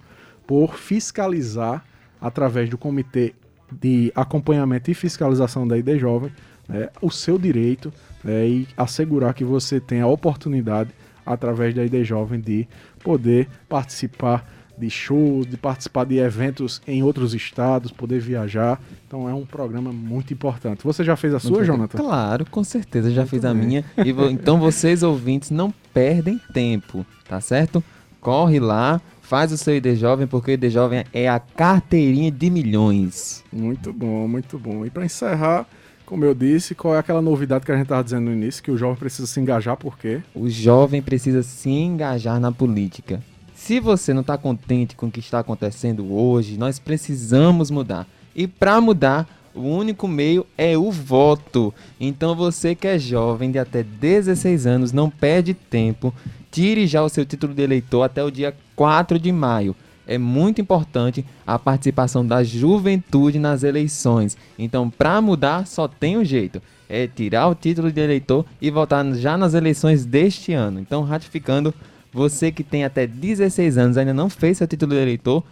[0.47, 1.85] por fiscalizar
[2.21, 3.35] através do Comitê
[3.81, 6.31] de Acompanhamento e Fiscalização da ID Jovem
[6.69, 10.91] né, o seu direito né, e assegurar que você tenha a oportunidade,
[11.25, 12.67] através da ID Jovem, de
[13.03, 18.81] poder participar de shows, de participar de eventos em outros estados, poder viajar.
[19.07, 20.83] Então é um programa muito importante.
[20.83, 21.67] Você já fez a sua, Muito.
[21.67, 21.99] Jonathan?
[21.99, 23.67] Claro, com certeza, já Muito fiz a bem.
[23.67, 23.85] minha.
[23.99, 27.85] E então vocês ouvintes não perdem tempo, tá certo?
[28.21, 29.01] Corre lá,
[29.33, 33.43] faz o seu ID Jovem, porque o ID Jovem é a carteirinha de milhões.
[33.51, 34.85] Muito bom, muito bom.
[34.85, 35.67] E para encerrar,
[36.05, 38.71] como eu disse, qual é aquela novidade que a gente estava dizendo no início, que
[38.71, 40.21] o jovem precisa se engajar, por quê?
[40.35, 43.23] O jovem precisa se engajar na política.
[43.55, 48.07] Se você não está contente com o que está acontecendo hoje, nós precisamos mudar.
[48.37, 51.73] E para mudar, o único meio é o voto.
[51.99, 56.13] Então você que é jovem de até 16 anos, não perde tempo.
[56.53, 59.75] Tire já o seu título de eleitor até o dia 4 de maio.
[60.07, 64.37] É muito importante a participação da juventude nas eleições.
[64.59, 69.05] Então, para mudar, só tem um jeito: é tirar o título de eleitor e votar
[69.15, 70.79] já nas eleições deste ano.
[70.79, 71.73] Então, ratificando,
[72.13, 75.43] você que tem até 16 anos ainda não fez seu título de eleitor,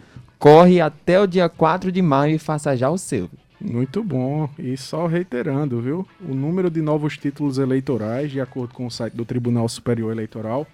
[0.41, 3.29] Corre até o dia 4 de maio e faça já o seu.
[3.61, 4.49] Muito bom.
[4.57, 6.07] E só reiterando, viu?
[6.27, 10.67] O número de novos títulos eleitorais, de acordo com o site do Tribunal Superior Eleitoral,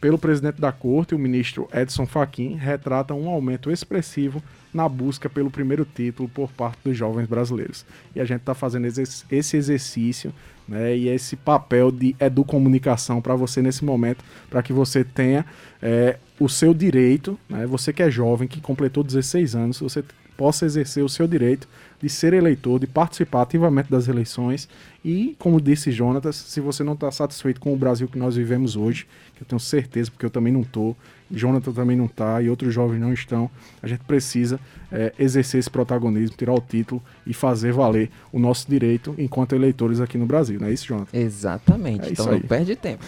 [0.00, 5.50] pelo presidente da corte, o ministro Edson Fachin, retratam um aumento expressivo na busca pelo
[5.50, 7.84] primeiro título por parte dos jovens brasileiros.
[8.16, 10.32] E a gente está fazendo esse exercício
[10.70, 15.44] né, e esse papel de educomunicação para você nesse momento, para que você tenha
[15.82, 20.04] é, o seu direito, né, você que é jovem, que completou 16 anos, você
[20.36, 21.68] possa exercer o seu direito
[22.00, 24.68] de ser eleitor, de participar ativamente das eleições.
[25.04, 28.74] E, como disse Jonatas, se você não está satisfeito com o Brasil que nós vivemos
[28.74, 30.96] hoje, que eu tenho certeza, porque eu também não estou,
[31.30, 33.50] Jonathan também não está e outros jovens não estão,
[33.82, 34.58] a gente precisa
[34.90, 40.00] é, exercer esse protagonismo, tirar o título e fazer valer o nosso direito enquanto eleitores
[40.00, 41.16] aqui no Brasil, não é isso, Jonathan?
[41.16, 43.04] Exatamente, é então não perde tempo.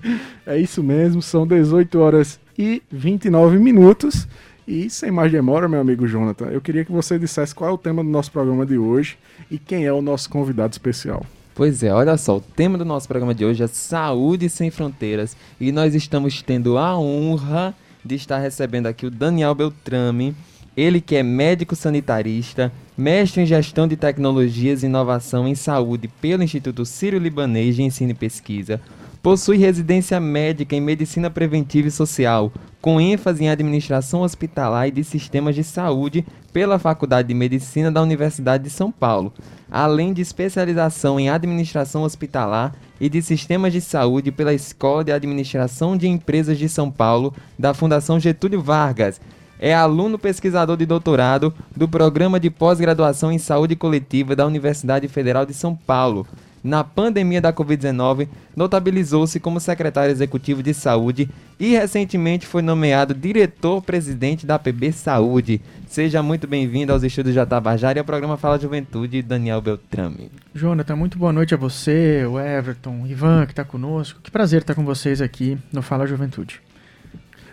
[0.46, 4.26] é isso mesmo, são 18 horas e 29 minutos.
[4.66, 7.78] E sem mais demora, meu amigo Jonathan, eu queria que você dissesse qual é o
[7.78, 9.16] tema do nosso programa de hoje
[9.48, 11.24] e quem é o nosso convidado especial.
[11.56, 15.34] Pois é, olha só, o tema do nosso programa de hoje é Saúde Sem Fronteiras.
[15.58, 20.36] E nós estamos tendo a honra de estar recebendo aqui o Daniel Beltrame,
[20.76, 26.42] ele que é médico sanitarista, mestre em gestão de tecnologias e inovação em saúde pelo
[26.42, 28.78] Instituto Sírio-Libanês de Ensino e Pesquisa,
[29.26, 35.02] Possui residência médica em medicina preventiva e social, com ênfase em administração hospitalar e de
[35.02, 39.32] sistemas de saúde pela Faculdade de Medicina da Universidade de São Paulo,
[39.68, 45.96] além de especialização em administração hospitalar e de sistemas de saúde pela Escola de Administração
[45.96, 49.20] de Empresas de São Paulo da Fundação Getúlio Vargas.
[49.58, 55.44] É aluno pesquisador de doutorado do Programa de Pós-Graduação em Saúde Coletiva da Universidade Federal
[55.44, 56.24] de São Paulo
[56.62, 64.46] na pandemia da Covid-19, notabilizou-se como secretário executivo de saúde e recentemente foi nomeado diretor-presidente
[64.46, 65.60] da PB Saúde.
[65.86, 70.30] Seja muito bem-vindo aos estudos de Tabajara e ao programa Fala Juventude, Daniel Beltrame.
[70.54, 74.20] Jonathan, muito boa noite a você, o Everton, Ivan, que está conosco.
[74.22, 76.60] Que prazer estar com vocês aqui no Fala Juventude.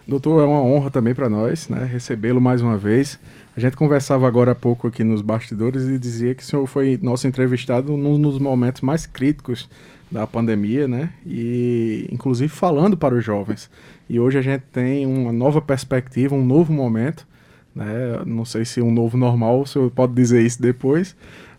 [0.06, 3.18] Doutor, é uma honra também para nós né, recebê-lo mais uma vez.
[3.56, 7.00] A gente conversava agora há pouco aqui nos bastidores e dizia que o senhor foi
[7.02, 9.70] nosso entrevistado num dos momentos mais críticos
[10.10, 11.12] da pandemia, né?
[11.24, 13.70] E inclusive falando para os jovens.
[14.10, 17.28] E hoje a gente tem uma nova perspectiva, um novo momento,
[17.76, 18.24] né?
[18.26, 21.16] Não sei se um novo normal, o senhor pode dizer isso depois,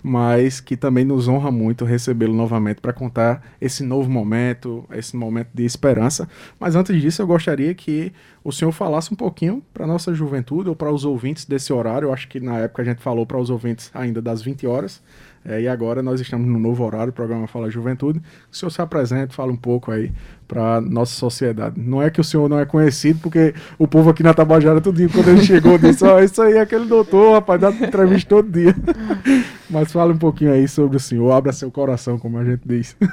[0.07, 5.49] mas que também nos honra muito recebê-lo novamente para contar esse novo momento, esse momento
[5.55, 6.29] de esperança.
[6.61, 8.13] Mas antes disso, eu gostaria que
[8.45, 12.09] o senhor falasse um pouquinho para nossa juventude ou para os ouvintes desse horário.
[12.09, 15.03] Eu acho que na época a gente falou para os ouvintes ainda das 20 horas.
[15.43, 18.21] É, e agora nós estamos no novo horário, o programa Fala Juventude.
[18.53, 20.13] O senhor se apresente, fala um pouco aí
[20.47, 21.81] para nossa sociedade.
[21.81, 24.97] Não é que o senhor não é conhecido, porque o povo aqui na Tabajara, todo
[24.97, 28.29] dia, quando ele chegou, disse: Ó, oh, isso aí é aquele doutor, rapaz, dá entrevista
[28.29, 28.75] todo dia.
[29.69, 32.97] Mas fala um pouquinho aí sobre o senhor, abra seu coração, como a gente diz.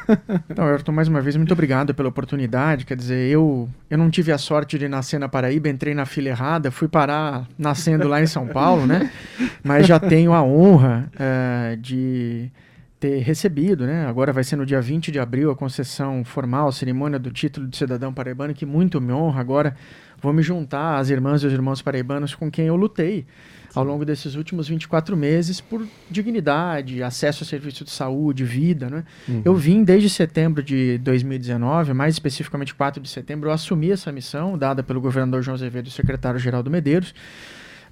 [0.50, 2.86] Então, Ayrton, mais uma vez, muito obrigado pela oportunidade.
[2.86, 6.28] Quer dizer, eu, eu não tive a sorte de nascer na Paraíba, entrei na fila
[6.28, 9.10] errada, fui parar nascendo lá em São Paulo, né?
[9.64, 12.52] Mas já tenho a honra uh, de
[13.02, 14.06] ter recebido, né?
[14.06, 17.76] Agora vai ser no dia 20 de abril a concessão formal, cerimônia do título de
[17.76, 19.42] cidadão paraibano, que muito me honra.
[19.42, 19.76] Agora
[20.22, 23.26] vou me juntar às irmãs e os irmãos paraibanos com quem eu lutei
[23.74, 29.04] ao longo desses últimos 24 meses por dignidade, acesso a serviço de saúde, vida, né?
[29.28, 29.42] Uhum.
[29.44, 34.56] Eu vim desde setembro de 2019, mais especificamente 4 de setembro, eu assumi essa missão
[34.56, 37.16] dada pelo governador João Azevedo e secretário-geral do Medeiros,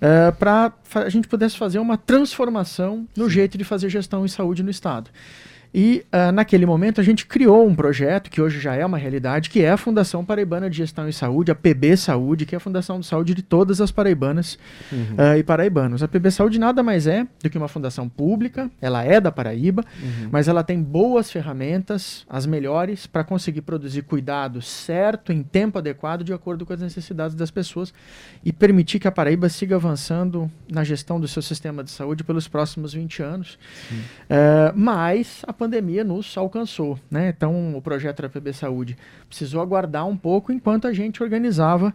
[0.02, 4.28] uh, eh, para a gente pudesse fazer uma transformação no jeito de fazer gestão em
[4.28, 5.10] saúde no Estado.
[5.74, 9.50] E uh, naquele momento a gente criou um projeto que hoje já é uma realidade,
[9.50, 12.60] que é a Fundação Paraibana de Gestão em Saúde, a PB Saúde, que é a
[12.60, 14.58] Fundação de Saúde de todas as paraibanas
[14.92, 15.16] uhum.
[15.18, 16.02] uh, e paraibanos.
[16.02, 19.84] A PB Saúde nada mais é do que uma fundação pública, ela é da Paraíba,
[20.02, 20.30] uhum.
[20.32, 26.24] mas ela tem boas ferramentas, as melhores, para conseguir produzir cuidado certo, em tempo adequado,
[26.24, 27.94] de acordo com as necessidades das pessoas
[28.44, 32.48] e permitir que a Paraíba siga avançando na gestão do seu sistema de saúde pelos
[32.48, 33.60] próximos 20 anos.
[33.92, 37.34] Uh, mas a pandemia nos alcançou, né?
[37.36, 41.94] Então, o projeto da PB Saúde precisou aguardar um pouco enquanto a gente organizava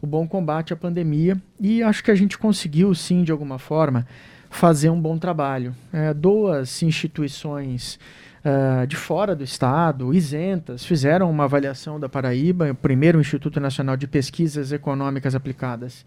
[0.00, 4.06] o bom combate à pandemia e acho que a gente conseguiu, sim, de alguma forma,
[4.48, 5.74] fazer um bom trabalho.
[5.92, 7.98] É, duas instituições
[8.44, 13.96] uh, de fora do estado, isentas, fizeram uma avaliação da Paraíba, o primeiro Instituto Nacional
[13.96, 16.04] de Pesquisas Econômicas Aplicadas,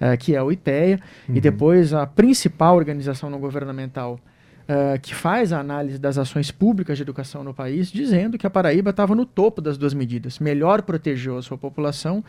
[0.00, 1.36] uh, que é o IPEA, uhum.
[1.36, 4.20] e depois a principal organização não governamental
[4.62, 8.50] Uh, que faz a análise das ações públicas de educação no país, dizendo que a
[8.50, 10.38] Paraíba estava no topo das duas medidas.
[10.38, 12.24] Melhor protegeu a sua população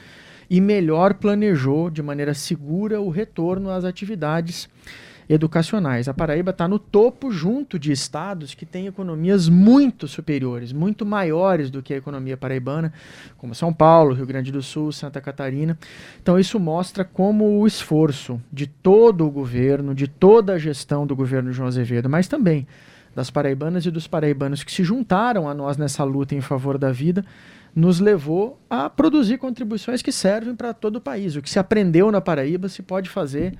[0.50, 4.68] e melhor planejou de maneira segura o retorno às atividades
[5.28, 6.08] educacionais.
[6.08, 11.70] A Paraíba está no topo junto de estados que têm economias muito superiores, muito maiores
[11.70, 12.94] do que a economia paraibana,
[13.38, 15.78] como São Paulo, Rio Grande do Sul, Santa Catarina.
[16.22, 21.16] Então isso mostra como o esforço de todo o governo, de toda a gestão do
[21.16, 22.68] governo João Azevedo, mas também
[23.16, 26.92] das paraibanas e dos paraibanos que se juntaram a nós nessa luta em favor da
[26.92, 27.24] vida,
[27.76, 31.36] nos levou a produzir contribuições que servem para todo o país.
[31.36, 33.54] O que se aprendeu na Paraíba se pode fazer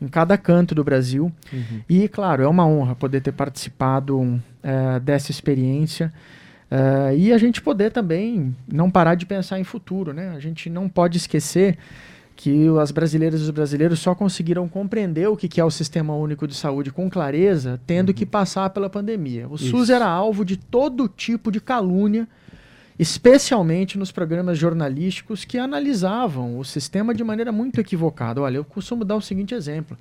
[0.00, 1.32] em cada canto do Brasil.
[1.52, 1.80] Uhum.
[1.88, 6.12] E, claro, é uma honra poder ter participado é, dessa experiência.
[6.70, 10.12] É, e a gente poder também não parar de pensar em futuro.
[10.12, 10.32] Né?
[10.36, 11.78] A gente não pode esquecer
[12.34, 16.46] que as brasileiras e os brasileiros só conseguiram compreender o que é o Sistema Único
[16.46, 18.14] de Saúde com clareza, tendo uhum.
[18.14, 19.48] que passar pela pandemia.
[19.48, 19.70] O Isso.
[19.70, 22.28] SUS era alvo de todo tipo de calúnia
[22.98, 28.40] especialmente nos programas jornalísticos que analisavam o sistema de maneira muito equivocada.
[28.40, 29.96] Olha, eu costumo dar o seguinte exemplo: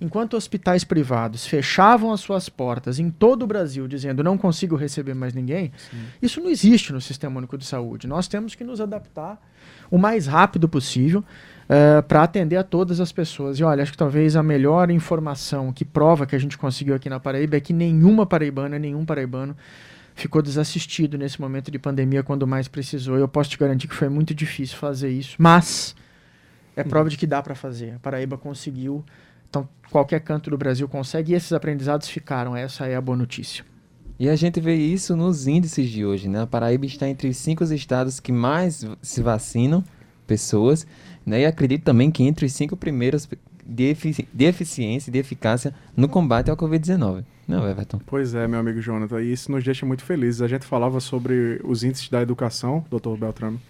[0.00, 5.14] enquanto hospitais privados fechavam as suas portas em todo o Brasil, dizendo não consigo receber
[5.14, 5.98] mais ninguém, Sim.
[6.22, 8.06] isso não existe no Sistema Único de Saúde.
[8.06, 9.40] Nós temos que nos adaptar
[9.90, 11.24] o mais rápido possível.
[11.66, 13.58] Uh, para atender a todas as pessoas.
[13.58, 17.10] E olha, acho que talvez a melhor informação que prova que a gente conseguiu aqui
[17.10, 19.56] na Paraíba é que nenhuma paraibana, nenhum paraibano
[20.16, 23.16] ficou desassistido nesse momento de pandemia quando mais precisou.
[23.18, 25.94] Eu posso te garantir que foi muito difícil fazer isso, mas
[26.74, 26.88] é hum.
[26.88, 27.94] prova de que dá para fazer.
[27.94, 29.04] A Paraíba conseguiu,
[29.48, 32.56] então qualquer canto do Brasil consegue e esses aprendizados ficaram.
[32.56, 33.64] Essa é a boa notícia.
[34.18, 36.40] E a gente vê isso nos índices de hoje, né?
[36.40, 39.84] A Paraíba está entre os cinco estados que mais se vacinam
[40.26, 40.86] pessoas,
[41.26, 41.42] né?
[41.42, 43.28] E acredito também que entre os cinco primeiros
[43.66, 47.22] de, efici de eficiência e de eficácia no combate ao Covid-19.
[47.46, 48.00] Não, Everton.
[48.04, 50.42] Pois é, meu amigo Jonathan, e isso nos deixa muito felizes.
[50.42, 53.60] A gente falava sobre os índices da educação, doutor Beltrame,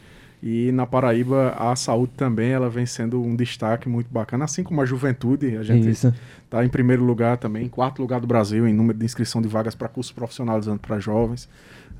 [0.43, 4.81] e na Paraíba a saúde também ela vem sendo um destaque muito bacana, assim como
[4.81, 5.57] a juventude.
[5.57, 9.05] A gente está em primeiro lugar também, em quarto lugar do Brasil em número de
[9.05, 11.49] inscrição de vagas para cursos profissionalizantes para jovens.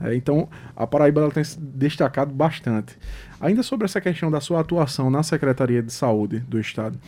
[0.01, 2.97] É, então a Paraíba ela tem se destacado bastante.
[3.41, 6.99] Ainda sobre essa questão da sua atuação na Secretaria de Saúde do Estado,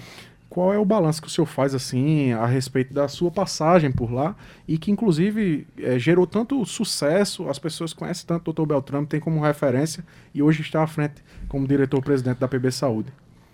[0.59, 4.13] qual é o balanço que o senhor faz assim a respeito da sua passagem por
[4.13, 4.35] lá
[4.67, 8.67] e que inclusive é, gerou tanto sucesso, as pessoas conhecem tanto o Dr.
[8.67, 13.13] Beltrame, tem como referência e hoje está à frente como diretor-presidente da PB Saúde.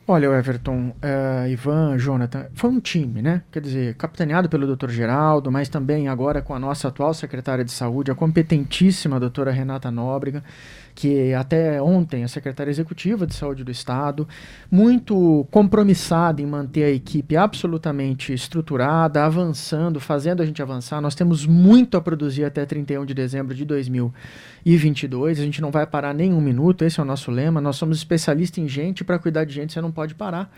[0.09, 3.43] Olha, Everton, uh, Ivan, Jonathan, foi um time, né?
[3.53, 4.89] Quer dizer, capitaneado pelo Dr.
[4.89, 9.91] Geraldo, mas também agora com a nossa atual secretária de saúde, a competentíssima doutora Renata
[9.91, 10.43] Nóbrega
[10.95, 14.29] que até ontem a secretária executiva de saúde do estado,
[14.71, 21.01] muito compromissada em manter a equipe absolutamente estruturada, avançando, fazendo a gente avançar.
[21.01, 25.41] Nós temos muito a produzir até 31 de dezembro de 2022.
[25.41, 27.61] A gente não vai parar nem um minuto, esse é o nosso lema.
[27.61, 30.51] Nós somos especialistas em gente, para cuidar de gente você não pode parar.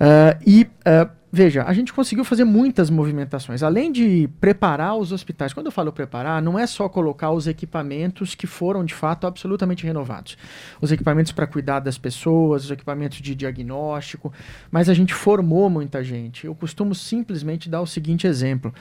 [0.00, 3.62] Uh, e uh, veja, a gente conseguiu fazer muitas movimentações.
[3.62, 8.34] Além de preparar os hospitais, quando eu falo preparar, não é só colocar os equipamentos
[8.34, 10.38] que foram de fato absolutamente renovados.
[10.80, 14.32] Os equipamentos para cuidar das pessoas, os equipamentos de diagnóstico,
[14.70, 16.46] mas a gente formou muita gente.
[16.46, 18.72] Eu costumo simplesmente dar o seguinte exemplo: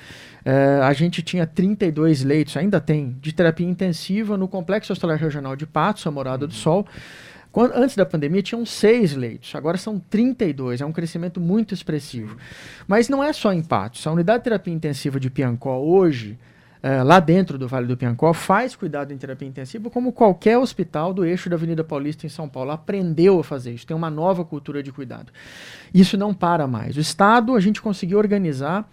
[0.46, 5.56] é, a gente tinha 32 leitos, ainda tem, de terapia intensiva no Complexo Hospitalar Regional
[5.56, 6.88] de Patos, a Morada do Sol.
[7.58, 12.38] Quando, antes da pandemia tinham seis leitos, agora são 32, é um crescimento muito expressivo.
[12.88, 14.06] Mas não é só em Patos.
[14.06, 16.38] A unidade de terapia intensiva de Piancó hoje,
[16.84, 21.12] é, lá dentro do Vale do Piancó, faz cuidado em terapia intensiva como qualquer hospital
[21.12, 22.70] do eixo da Avenida Paulista em São Paulo.
[22.70, 25.34] Aprendeu a fazer isso, tem uma nova cultura de cuidado.
[25.92, 26.96] Isso não para mais.
[26.96, 28.88] O Estado, a gente conseguiu organizar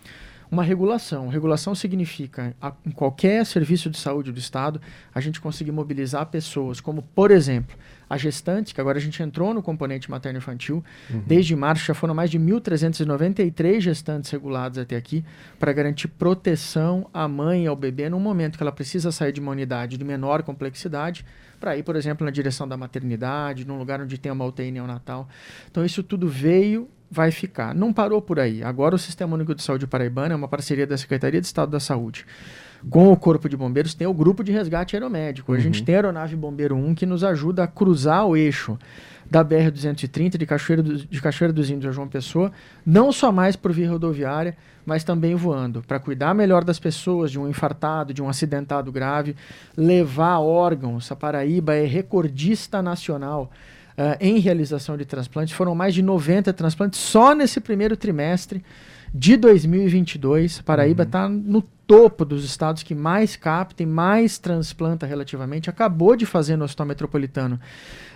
[0.50, 1.28] uma regulação.
[1.28, 4.80] Regulação significa, a, em qualquer serviço de saúde do Estado,
[5.14, 7.76] a gente conseguir mobilizar pessoas, como, por exemplo,
[8.08, 10.84] a gestante, que agora a gente entrou no componente materno-infantil.
[11.10, 11.22] Uhum.
[11.26, 15.24] Desde março já foram mais de 1.393 gestantes reguladas até aqui
[15.58, 19.40] para garantir proteção à mãe e ao bebê no momento que ela precisa sair de
[19.40, 21.24] uma unidade de menor complexidade
[21.64, 25.26] para ir, por exemplo, na direção da maternidade, num lugar onde tem uma UTI neonatal.
[25.70, 27.74] Então isso tudo veio vai ficar.
[27.74, 28.62] Não parou por aí.
[28.62, 31.80] Agora o Sistema Único de Saúde Paraibana é uma parceria da Secretaria de Estado da
[31.80, 32.26] Saúde
[32.90, 35.52] com o Corpo de Bombeiros, tem o grupo de resgate aeromédico.
[35.52, 38.78] A gente tem a aeronave Bombeiro 1 que nos ajuda a cruzar o eixo
[39.30, 42.52] da BR-230 de Cachoeira, do, de Cachoeira dos Índios a João Pessoa,
[42.84, 47.38] não só mais por via rodoviária, mas também voando, para cuidar melhor das pessoas, de
[47.38, 49.34] um infartado, de um acidentado grave,
[49.76, 51.10] levar órgãos.
[51.10, 53.50] A Paraíba é recordista nacional
[53.98, 55.54] uh, em realização de transplantes.
[55.54, 58.62] Foram mais de 90 transplantes só nesse primeiro trimestre
[59.14, 60.60] de 2022.
[60.62, 61.42] Paraíba está uhum.
[61.46, 65.70] no topo dos estados que mais capta e mais transplanta relativamente.
[65.70, 67.60] Acabou de fazer no Hospital Metropolitano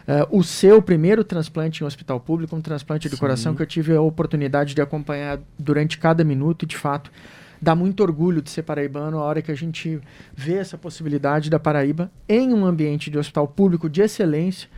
[0.09, 3.21] uh, o seu primeiro transplante em hospital público, um transplante de Sim.
[3.21, 7.13] coração que eu tive a oportunidade de acompanhar durante cada minuto e, de fato,
[7.63, 10.01] dá muito orgulho de ser paraibano a hora que a gente
[10.35, 14.69] vê essa possibilidade da Paraíba em um ambiente de hospital público de excelência,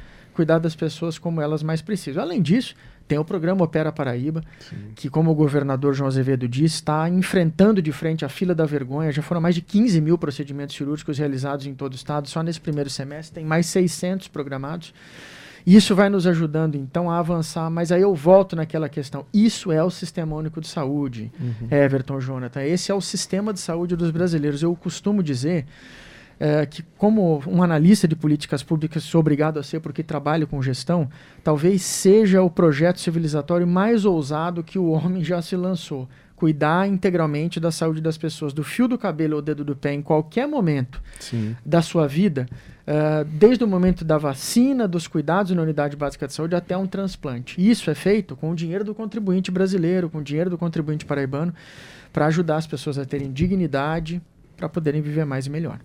[0.40, 2.22] cuidar das pessoas como elas mais precisam.
[2.22, 2.74] Além disso,
[3.06, 4.92] tem o programa Opera Paraíba, Sim.
[4.96, 9.12] que, como o governador João Azevedo disse, está enfrentando de frente a fila da vergonha.
[9.12, 12.26] Já foram mais de 15 mil procedimentos cirúrgicos realizados em todo o estado.
[12.26, 14.94] Só nesse primeiro semestre tem mais 600 programados.
[15.66, 17.68] Isso vai nos ajudando, então, a avançar.
[17.68, 19.26] Mas aí eu volto naquela questão.
[19.34, 21.68] Isso é o Sistema Único de Saúde, uhum.
[21.70, 22.62] Everton, Jonathan.
[22.62, 24.62] Esse é o sistema de saúde dos brasileiros.
[24.62, 25.66] Eu costumo dizer
[26.40, 30.62] é, que, como um analista de políticas públicas, sou obrigado a ser porque trabalho com
[30.62, 31.06] gestão,
[31.44, 36.08] talvez seja o projeto civilizatório mais ousado que o homem já se lançou.
[36.34, 40.00] Cuidar integralmente da saúde das pessoas, do fio do cabelo ao dedo do pé, em
[40.00, 41.54] qualquer momento Sim.
[41.62, 42.48] da sua vida,
[42.88, 46.86] uh, desde o momento da vacina, dos cuidados na unidade básica de saúde até um
[46.86, 47.60] transplante.
[47.60, 51.52] Isso é feito com o dinheiro do contribuinte brasileiro, com o dinheiro do contribuinte paraibano,
[52.10, 54.22] para ajudar as pessoas a terem dignidade,
[54.56, 55.78] para poderem viver mais e melhor.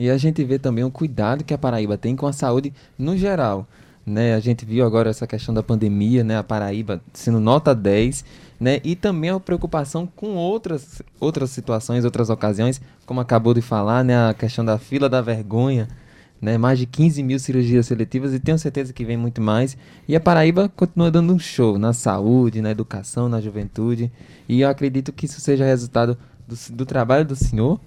[0.00, 3.18] E a gente vê também o cuidado que a Paraíba tem com a saúde no
[3.18, 3.68] geral.
[4.06, 4.34] Né?
[4.34, 6.38] A gente viu agora essa questão da pandemia, né?
[6.38, 8.24] a Paraíba sendo nota 10,
[8.58, 8.80] né?
[8.82, 14.30] e também a preocupação com outras, outras situações, outras ocasiões, como acabou de falar, né?
[14.30, 15.86] a questão da fila da vergonha,
[16.40, 16.56] né?
[16.56, 19.76] mais de 15 mil cirurgias seletivas e tenho certeza que vem muito mais.
[20.08, 24.10] E a Paraíba continua dando um show na saúde, na educação, na juventude,
[24.48, 26.16] e eu acredito que isso seja resultado
[26.48, 27.78] do, do trabalho do senhor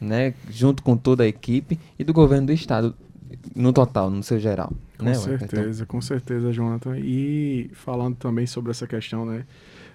[0.00, 2.94] né, junto com toda a equipe e do governo do estado
[3.54, 4.72] no total, no seu geral.
[4.98, 6.98] Com né, certeza, com certeza, Jonathan.
[6.98, 9.44] E falando também sobre essa questão, né,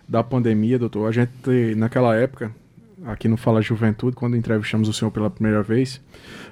[0.07, 2.51] da pandemia, doutor, a gente naquela época
[3.03, 6.01] aqui no Fala Juventude, quando entrevistamos o senhor pela primeira vez,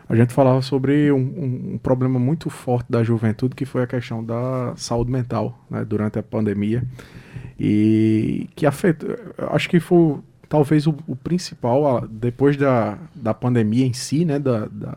[0.08, 3.88] a gente falava sobre um, um, um problema muito forte da juventude, que foi a
[3.88, 6.84] questão da saúde mental, né, durante a pandemia,
[7.60, 9.10] e que afetou,
[9.52, 10.20] acho que foi
[10.54, 14.96] talvez o, o principal, depois da, da pandemia em si, né, da, da,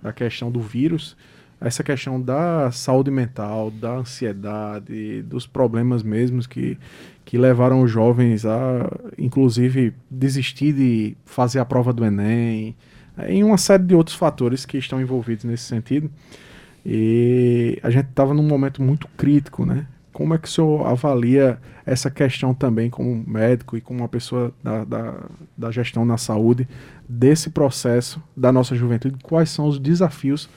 [0.00, 1.14] da questão do vírus,
[1.60, 6.78] essa questão da saúde mental, da ansiedade, dos problemas mesmos que,
[7.22, 12.74] que levaram os jovens a, inclusive, desistir de fazer a prova do Enem,
[13.26, 16.10] em uma série de outros fatores que estão envolvidos nesse sentido.
[16.86, 19.86] E a gente estava num momento muito crítico, né?
[20.18, 24.52] Como é que o senhor avalia essa questão também como médico e como uma pessoa
[24.60, 25.14] da, da,
[25.56, 26.68] da gestão na saúde
[27.08, 29.16] desse processo da nossa juventude?
[29.22, 30.50] Quais são os desafios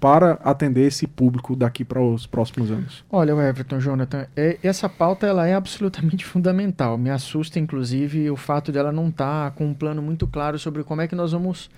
[0.00, 3.04] para atender esse público daqui para os próximos anos?
[3.08, 6.98] Olha, Everton, Jonathan, é, essa pauta ela é absolutamente fundamental.
[6.98, 10.82] Me assusta, inclusive, o fato dela não estar tá com um plano muito claro sobre
[10.82, 11.70] como é que nós vamos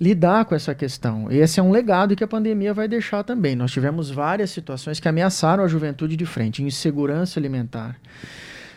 [0.00, 1.30] lidar com essa questão.
[1.30, 3.54] Esse é um legado que a pandemia vai deixar também.
[3.54, 7.96] Nós tivemos várias situações que ameaçaram a juventude de frente, insegurança alimentar,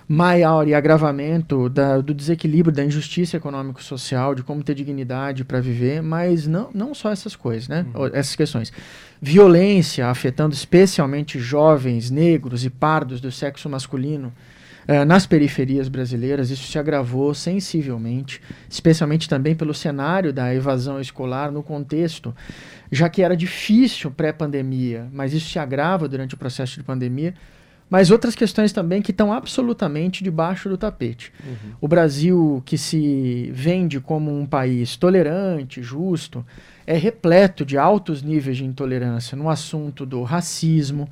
[0.07, 6.01] maior e agravamento da, do desequilíbrio, da injustiça econômico-social, de como ter dignidade para viver,
[6.01, 7.85] mas não, não só essas coisas, né?
[7.95, 8.07] Uhum.
[8.07, 8.73] Essas questões.
[9.21, 14.33] Violência afetando especialmente jovens, negros e pardos do sexo masculino,
[14.87, 21.51] Uh, nas periferias brasileiras, isso se agravou sensivelmente, especialmente também pelo cenário da evasão escolar
[21.51, 22.35] no contexto,
[22.91, 27.33] já que era difícil pré-pandemia, mas isso se agrava durante o processo de pandemia.
[27.89, 31.31] Mas outras questões também que estão absolutamente debaixo do tapete.
[31.45, 31.73] Uhum.
[31.79, 36.43] O Brasil, que se vende como um país tolerante, justo,
[36.87, 41.07] é repleto de altos níveis de intolerância no assunto do racismo,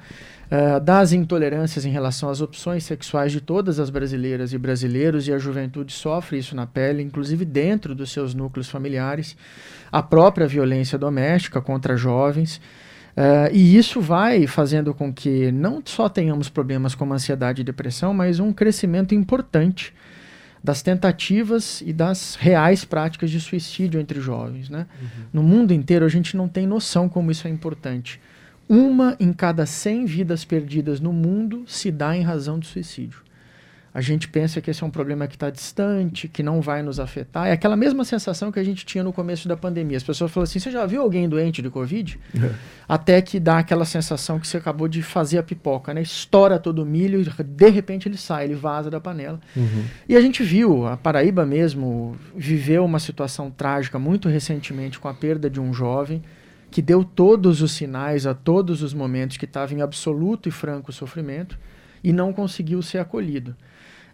[0.52, 5.34] uh, das intolerâncias em relação às opções sexuais de todas as brasileiras e brasileiros, e
[5.34, 9.38] a juventude sofre isso na pele, inclusive dentro dos seus núcleos familiares,
[9.92, 12.58] a própria violência doméstica contra jovens.
[13.12, 18.14] Uh, e isso vai fazendo com que não só tenhamos problemas como ansiedade e depressão,
[18.14, 19.94] mas um crescimento importante
[20.64, 24.70] das tentativas e das reais práticas de suicídio entre jovens.
[24.70, 24.86] Né?
[25.02, 25.08] Uhum.
[25.34, 28.22] No mundo inteiro, a gente não tem noção como isso é importante.
[28.72, 33.22] Uma em cada 100 vidas perdidas no mundo se dá em razão de suicídio.
[33.94, 36.98] a gente pensa que esse é um problema que está distante, que não vai nos
[36.98, 37.48] afetar.
[37.48, 39.98] É aquela mesma sensação que a gente tinha no começo da pandemia.
[39.98, 42.18] As pessoas falam assim: você já viu alguém doente de Covid?
[42.34, 42.50] É.
[42.88, 46.02] Até que dá aquela sensação que você acabou de fazer a pipoca, né?
[46.02, 49.42] Estoura todo o milho e de repente ele sai, ele vaza da panela.
[49.54, 49.84] Uhum.
[50.08, 55.14] E a gente viu, a Paraíba mesmo viveu uma situação trágica muito recentemente com a
[55.14, 56.24] perda de um jovem
[56.72, 60.92] que deu todos os sinais a todos os momentos que estava em absoluto e franco
[60.94, 61.60] sofrimento
[62.02, 63.56] e não conseguiu ser acolhido.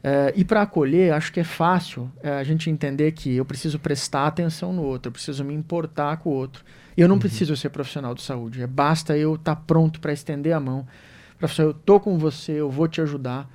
[0.03, 3.79] É, e para acolher, acho que é fácil é, a gente entender que eu preciso
[3.79, 6.63] prestar atenção no outro, eu preciso me importar com o outro.
[6.95, 7.19] Eu não uhum.
[7.19, 10.85] preciso ser profissional de saúde, é, basta eu estar tá pronto para estender a mão.
[11.37, 13.47] Professor, eu tô com você, eu vou te ajudar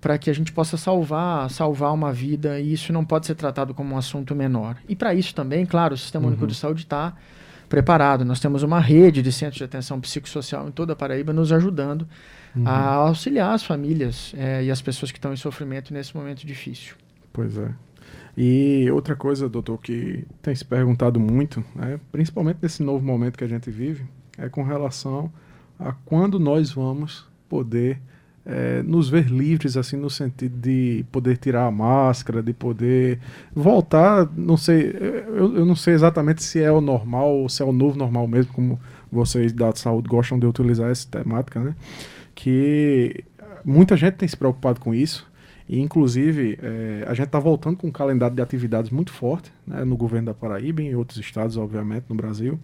[0.00, 3.74] para que a gente possa salvar, salvar uma vida e isso não pode ser tratado
[3.74, 4.76] como um assunto menor.
[4.88, 6.30] E para isso também, claro, o Sistema uhum.
[6.30, 7.14] Único de Saúde está
[7.68, 8.24] preparado.
[8.24, 12.08] Nós temos uma rede de centros de atenção psicossocial em toda a Paraíba nos ajudando
[12.56, 12.66] uhum.
[12.66, 16.94] a auxiliar as famílias é, e as pessoas que estão em sofrimento nesse momento difícil.
[17.32, 17.70] Pois é.
[18.36, 23.44] E outra coisa, doutor, que tem se perguntado muito, né, principalmente nesse novo momento que
[23.44, 24.06] a gente vive,
[24.38, 25.32] é com relação
[25.78, 28.00] a quando nós vamos poder
[28.48, 33.20] é, nos ver livres, assim, no sentido de poder tirar a máscara, de poder
[33.54, 37.64] voltar, não sei, eu, eu não sei exatamente se é o normal ou se é
[37.64, 38.80] o novo normal mesmo, como
[39.12, 41.74] vocês da saúde gostam de utilizar essa temática, né?
[42.34, 43.24] que
[43.64, 45.28] muita gente tem se preocupado com isso.
[45.68, 49.84] E, inclusive, é, a gente está voltando com um calendário de atividades muito forte né,
[49.84, 52.58] no governo da Paraíba e em outros estados, obviamente, no Brasil.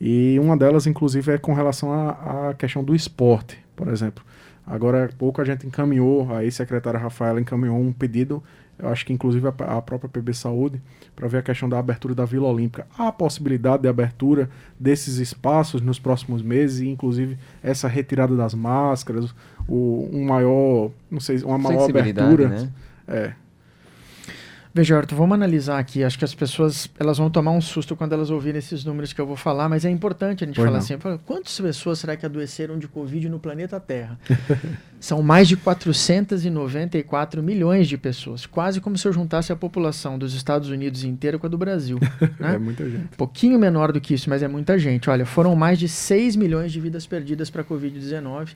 [0.00, 4.24] E uma delas, inclusive, é com relação à questão do esporte, por exemplo.
[4.66, 8.42] Agora, há pouco a gente encaminhou, a ex-secretária Rafaela encaminhou um pedido
[8.82, 10.82] eu acho que inclusive a, a própria PB Saúde,
[11.14, 12.86] para ver a questão da abertura da Vila Olímpica.
[12.98, 18.54] Há a possibilidade de abertura desses espaços nos próximos meses, e inclusive essa retirada das
[18.54, 19.32] máscaras,
[19.68, 22.48] o, um maior, não sei, uma maior abertura.
[22.48, 22.70] Né?
[23.06, 23.32] É,
[24.74, 26.02] Veja, Arthur, vamos analisar aqui.
[26.02, 29.20] Acho que as pessoas elas vão tomar um susto quando elas ouvirem esses números que
[29.20, 30.84] eu vou falar, mas é importante a gente pois falar não.
[30.84, 34.18] assim: quantas pessoas será que adoeceram de Covid no planeta Terra?
[34.98, 40.32] São mais de 494 milhões de pessoas, quase como se eu juntasse a população dos
[40.32, 41.98] Estados Unidos inteira com a do Brasil.
[42.38, 42.54] Né?
[42.54, 43.04] é muita gente.
[43.04, 45.10] Um pouquinho menor do que isso, mas é muita gente.
[45.10, 48.50] Olha, foram mais de 6 milhões de vidas perdidas para a Covid-19.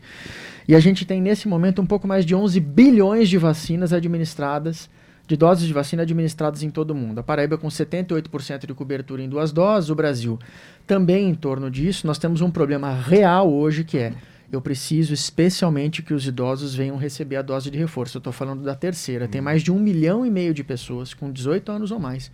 [0.67, 4.89] E a gente tem nesse momento um pouco mais de 11 bilhões de vacinas administradas
[5.27, 7.19] de doses de vacina administradas em todo o mundo.
[7.19, 10.39] A Paraíba com 78% de cobertura em duas doses, o Brasil
[10.87, 12.07] também em torno disso.
[12.07, 14.13] Nós temos um problema real hoje que é
[14.51, 18.17] eu preciso especialmente que os idosos venham receber a dose de reforço.
[18.17, 19.27] Eu estou falando da terceira.
[19.27, 22.31] Tem mais de um milhão e meio de pessoas com 18 anos ou mais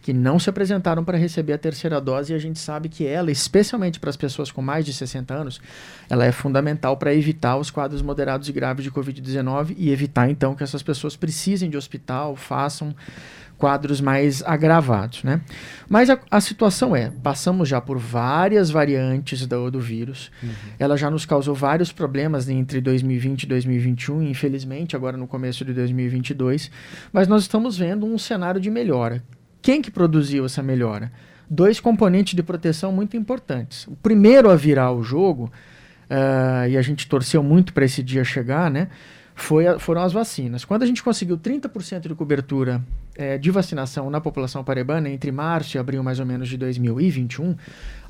[0.00, 3.30] que não se apresentaram para receber a terceira dose e a gente sabe que ela,
[3.30, 5.60] especialmente para as pessoas com mais de 60 anos,
[6.08, 10.54] ela é fundamental para evitar os quadros moderados e graves de Covid-19 e evitar então
[10.54, 12.94] que essas pessoas precisem de hospital, façam
[13.60, 15.42] quadros mais agravados, né?
[15.86, 20.50] Mas a, a situação é, passamos já por várias variantes do, do vírus, uhum.
[20.78, 25.74] ela já nos causou vários problemas entre 2020 e 2021, infelizmente agora no começo de
[25.74, 26.70] 2022,
[27.12, 29.22] mas nós estamos vendo um cenário de melhora.
[29.62, 31.12] Quem que produziu essa melhora?
[31.48, 33.86] Dois componentes de proteção muito importantes.
[33.86, 35.50] O primeiro a virar o jogo,
[36.10, 38.88] uh, e a gente torceu muito para esse dia chegar, né?
[39.34, 40.64] Foi a, foram as vacinas.
[40.64, 42.82] Quando a gente conseguiu 30% de cobertura
[43.16, 47.56] é, de vacinação na população paraibana entre março e abril mais ou menos de 2021,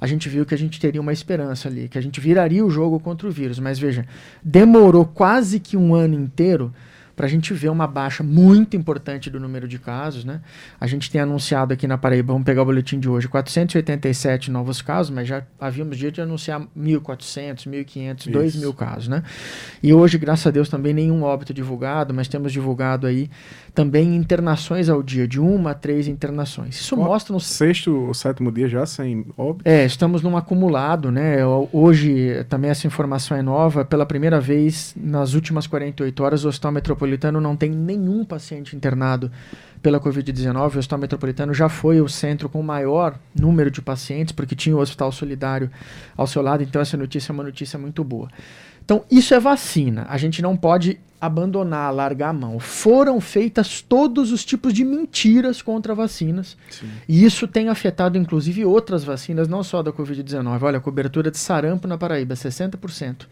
[0.00, 2.70] a gente viu que a gente teria uma esperança ali, que a gente viraria o
[2.70, 3.60] jogo contra o vírus.
[3.60, 4.04] Mas veja,
[4.42, 6.74] demorou quase que um ano inteiro
[7.20, 10.24] para a gente ver uma baixa muito importante do número de casos.
[10.24, 10.40] Né?
[10.80, 14.80] A gente tem anunciado aqui na Paraíba, vamos pegar o boletim de hoje, 487 novos
[14.80, 19.08] casos, mas já havíamos dia de anunciar 1.400, 1.500, 2.000 casos.
[19.08, 19.22] Né?
[19.82, 23.28] E hoje, graças a Deus, também nenhum óbito divulgado, mas temos divulgado aí
[23.74, 26.80] também internações ao dia, de uma a três internações.
[26.80, 27.34] Isso Qual mostra...
[27.34, 29.68] No sexto ou sétimo dia já sem óbito?
[29.68, 31.44] É, estamos num acumulado, né?
[31.70, 33.84] Hoje também essa informação é nova.
[33.84, 37.09] Pela primeira vez, nas últimas 48 horas, o Hospital Metropolitano
[37.40, 39.30] não tem nenhum paciente internado
[39.82, 40.74] pela Covid-19.
[40.74, 44.76] O Hospital Metropolitano já foi o centro com o maior número de pacientes, porque tinha
[44.76, 45.70] o Hospital Solidário
[46.16, 48.28] ao seu lado, então essa notícia é uma notícia muito boa.
[48.84, 50.06] Então, isso é vacina.
[50.08, 52.58] A gente não pode abandonar, largar a mão.
[52.58, 56.56] Foram feitas todos os tipos de mentiras contra vacinas.
[56.70, 56.88] Sim.
[57.08, 60.62] E isso tem afetado, inclusive, outras vacinas, não só da Covid-19.
[60.62, 63.26] Olha, a cobertura de sarampo na Paraíba, 60%.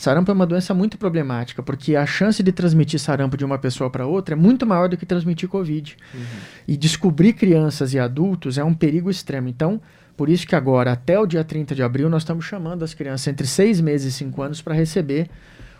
[0.00, 3.90] Sarampo é uma doença muito problemática, porque a chance de transmitir sarampo de uma pessoa
[3.90, 5.94] para outra é muito maior do que transmitir Covid.
[6.14, 6.20] Uhum.
[6.66, 9.48] E descobrir crianças e adultos é um perigo extremo.
[9.48, 9.78] Então,
[10.16, 13.28] por isso que agora, até o dia 30 de abril, nós estamos chamando as crianças
[13.28, 15.28] entre 6 meses e 5 anos para receber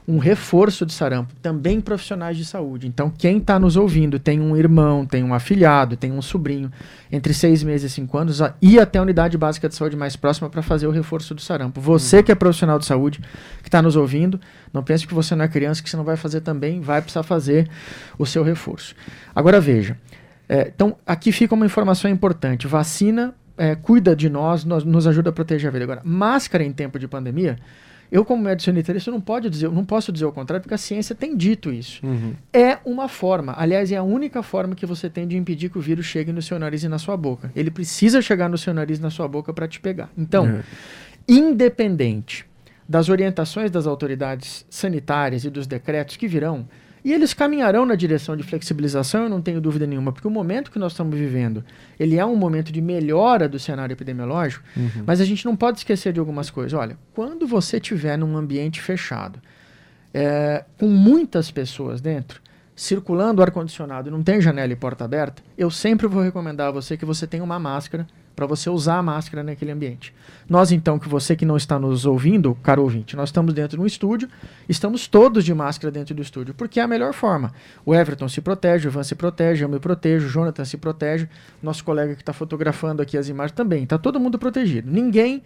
[0.06, 2.86] um reforço de sarampo, também profissionais de saúde.
[2.86, 6.70] Então, quem está nos ouvindo tem um irmão, tem um afilhado, tem um sobrinho,
[7.12, 10.16] entre seis meses e cinco anos, a, ir até a unidade básica de saúde mais
[10.16, 11.80] próxima para fazer o reforço do sarampo.
[11.80, 12.22] Você uhum.
[12.22, 13.20] que é profissional de saúde,
[13.62, 14.40] que está nos ouvindo,
[14.72, 17.22] não pense que você não é criança, que você não vai fazer também, vai precisar
[17.22, 17.68] fazer
[18.18, 18.94] o seu reforço.
[19.34, 19.96] Agora veja,
[20.48, 25.28] é, então aqui fica uma informação importante: vacina é, cuida de nós, nós, nos ajuda
[25.28, 25.84] a proteger a vida.
[25.84, 27.58] Agora, máscara em tempo de pandemia
[28.10, 31.14] eu, como médico sanitarista, não, pode dizer, não posso dizer o contrário, porque a ciência
[31.14, 32.04] tem dito isso.
[32.04, 32.34] Uhum.
[32.52, 35.80] É uma forma, aliás, é a única forma que você tem de impedir que o
[35.80, 37.52] vírus chegue no seu nariz e na sua boca.
[37.54, 40.10] Ele precisa chegar no seu nariz e na sua boca para te pegar.
[40.18, 40.60] Então, uhum.
[41.28, 42.44] independente
[42.88, 46.66] das orientações das autoridades sanitárias e dos decretos que virão,
[47.04, 50.70] e eles caminharão na direção de flexibilização, eu não tenho dúvida nenhuma, porque o momento
[50.70, 51.64] que nós estamos vivendo,
[51.98, 55.04] ele é um momento de melhora do cenário epidemiológico, uhum.
[55.06, 56.72] mas a gente não pode esquecer de algumas coisas.
[56.72, 59.40] Olha, quando você estiver num ambiente fechado,
[60.12, 62.40] é, com muitas pessoas dentro,
[62.74, 67.04] circulando ar-condicionado, não tem janela e porta aberta, eu sempre vou recomendar a você que
[67.04, 68.06] você tenha uma máscara
[68.40, 70.14] para você usar a máscara naquele ambiente.
[70.48, 73.82] Nós, então, que você que não está nos ouvindo, caro ouvinte, nós estamos dentro de
[73.82, 74.30] um estúdio,
[74.66, 77.52] estamos todos de máscara dentro do estúdio, porque é a melhor forma.
[77.84, 81.28] O Everton se protege, o Ivan se protege, eu me protejo, o Jonathan se protege,
[81.62, 84.90] nosso colega que está fotografando aqui as imagens também, está todo mundo protegido.
[84.90, 85.42] Ninguém.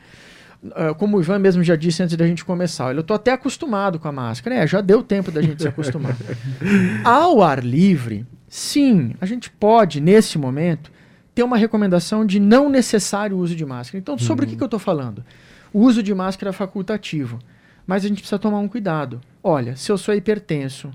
[0.63, 3.99] Uh, como o Ivan mesmo já disse antes da gente começar, eu estou até acostumado
[3.99, 4.55] com a máscara.
[4.55, 6.17] É, já deu tempo da gente se acostumar.
[7.03, 10.94] Ao ar livre, sim, a gente pode, nesse momento,
[11.35, 13.99] ter uma recomendação de não necessário uso de máscara.
[13.99, 14.59] Então, sobre o que, uhum.
[14.59, 15.24] que eu estou falando?
[15.72, 17.39] O uso de máscara é facultativo,
[17.87, 19.20] mas a gente precisa tomar um cuidado.
[19.43, 20.93] Olha, se eu sou hipertenso,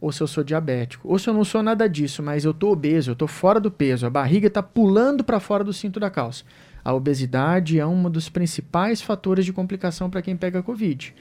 [0.00, 2.72] ou se eu sou diabético, ou se eu não sou nada disso, mas eu estou
[2.72, 6.10] obeso, eu estou fora do peso, a barriga está pulando para fora do cinto da
[6.10, 6.44] calça.
[6.84, 11.14] A obesidade é um dos principais fatores de complicação para quem pega Covid.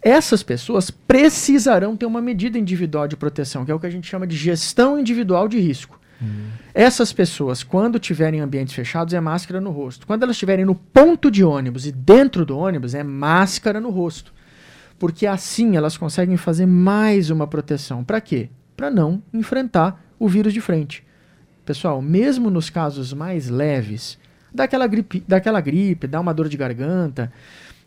[0.00, 4.06] Essas pessoas precisarão ter uma medida individual de proteção, que é o que a gente
[4.06, 6.00] chama de gestão individual de risco.
[6.72, 10.06] Essas pessoas, quando tiverem ambientes fechados, é máscara no rosto.
[10.06, 14.32] Quando elas estiverem no ponto de ônibus e dentro do ônibus, é máscara no rosto.
[14.98, 18.02] Porque assim elas conseguem fazer mais uma proteção.
[18.02, 18.48] Para quê?
[18.76, 21.04] Para não enfrentar o vírus de frente.
[21.64, 24.18] Pessoal, mesmo nos casos mais leves,
[24.54, 27.32] daquela gripe, daquela gripe dá uma dor de garganta,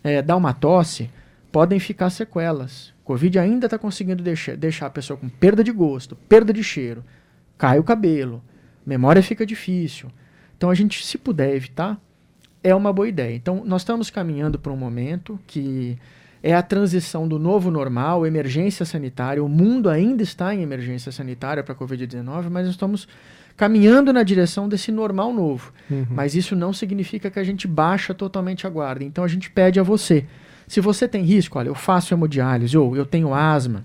[0.04, 1.10] é, dá uma tosse,
[1.52, 2.94] podem ficar sequelas.
[3.04, 7.04] Covid ainda está conseguindo deixar, deixar a pessoa com perda de gosto, perda de cheiro,
[7.60, 8.42] cai o cabelo,
[8.84, 10.10] memória fica difícil.
[10.58, 12.02] Então a gente, se puder evitar,
[12.64, 13.36] é uma boa ideia.
[13.36, 15.98] Então nós estamos caminhando para um momento que
[16.42, 19.44] é a transição do novo normal, emergência sanitária.
[19.44, 23.08] O mundo ainda está em emergência sanitária para a Covid-19, mas nós estamos
[23.58, 25.74] caminhando na direção desse normal novo.
[25.92, 26.08] Uhum.
[26.10, 29.04] Mas isso não significa que a gente baixa totalmente a guarda.
[29.04, 30.26] Então a gente pede a você,
[30.66, 33.84] se você tem risco, olha, eu faço hemodiálise, ou eu tenho asma,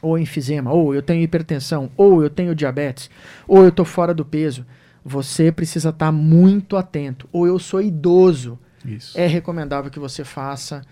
[0.00, 3.10] ou enfisema, ou eu tenho hipertensão, ou eu tenho diabetes,
[3.46, 4.64] ou eu estou fora do peso,
[5.04, 7.28] você precisa estar tá muito atento.
[7.32, 9.18] Ou eu sou idoso, Isso.
[9.18, 10.82] é recomendável que você faça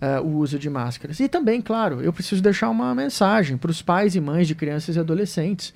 [0.00, 1.20] uh, o uso de máscaras.
[1.20, 4.96] E também, claro, eu preciso deixar uma mensagem para os pais e mães de crianças
[4.96, 5.70] e adolescentes,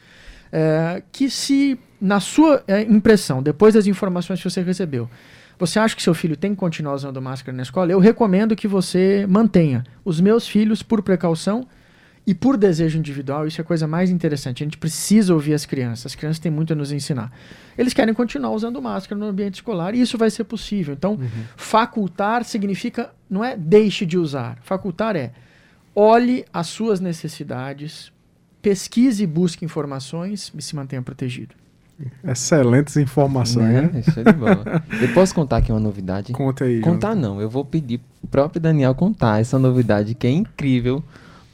[0.49, 5.09] uh, que se, na sua uh, impressão, depois das informações que você recebeu,
[5.59, 7.93] você acha que seu filho tem que continuar usando máscara na escola?
[7.93, 9.85] Eu recomendo que você mantenha.
[10.05, 11.67] Os meus filhos, por precaução,
[12.27, 14.63] e por desejo individual, isso é a coisa mais interessante.
[14.63, 16.07] A gente precisa ouvir as crianças.
[16.07, 17.31] As crianças têm muito a nos ensinar.
[17.77, 20.95] Eles querem continuar usando máscara no ambiente escolar e isso vai ser possível.
[20.95, 21.29] Então, uhum.
[21.55, 24.59] facultar significa não é deixe de usar.
[24.63, 25.33] Facultar é
[25.95, 28.11] olhe as suas necessidades,
[28.63, 31.55] pesquise e busque informações e se mantenha protegido.
[32.25, 33.91] Excelentes informações, né?
[33.93, 34.01] né?
[34.01, 34.83] Isso é de bola.
[35.01, 36.33] eu posso contar aqui uma novidade?
[36.33, 36.81] Conta aí.
[36.81, 37.35] Contar Jonathan.
[37.35, 41.05] não, eu vou pedir pro próprio Daniel contar essa novidade que é incrível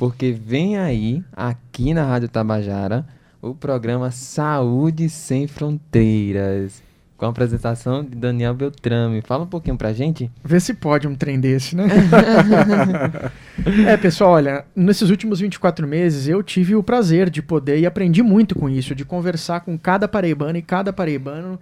[0.01, 3.05] porque vem aí, aqui na Rádio Tabajara,
[3.43, 6.83] o programa Saúde Sem Fronteiras.
[7.19, 9.21] Com a apresentação de Daniel Beltrame.
[9.21, 10.31] Fala um pouquinho pra gente.
[10.43, 11.85] Vê se pode um trem desse, né?
[13.87, 18.23] é, pessoal, olha, nesses últimos 24 meses eu tive o prazer de poder e aprendi
[18.23, 21.61] muito com isso, de conversar com cada paraibano e cada paraibano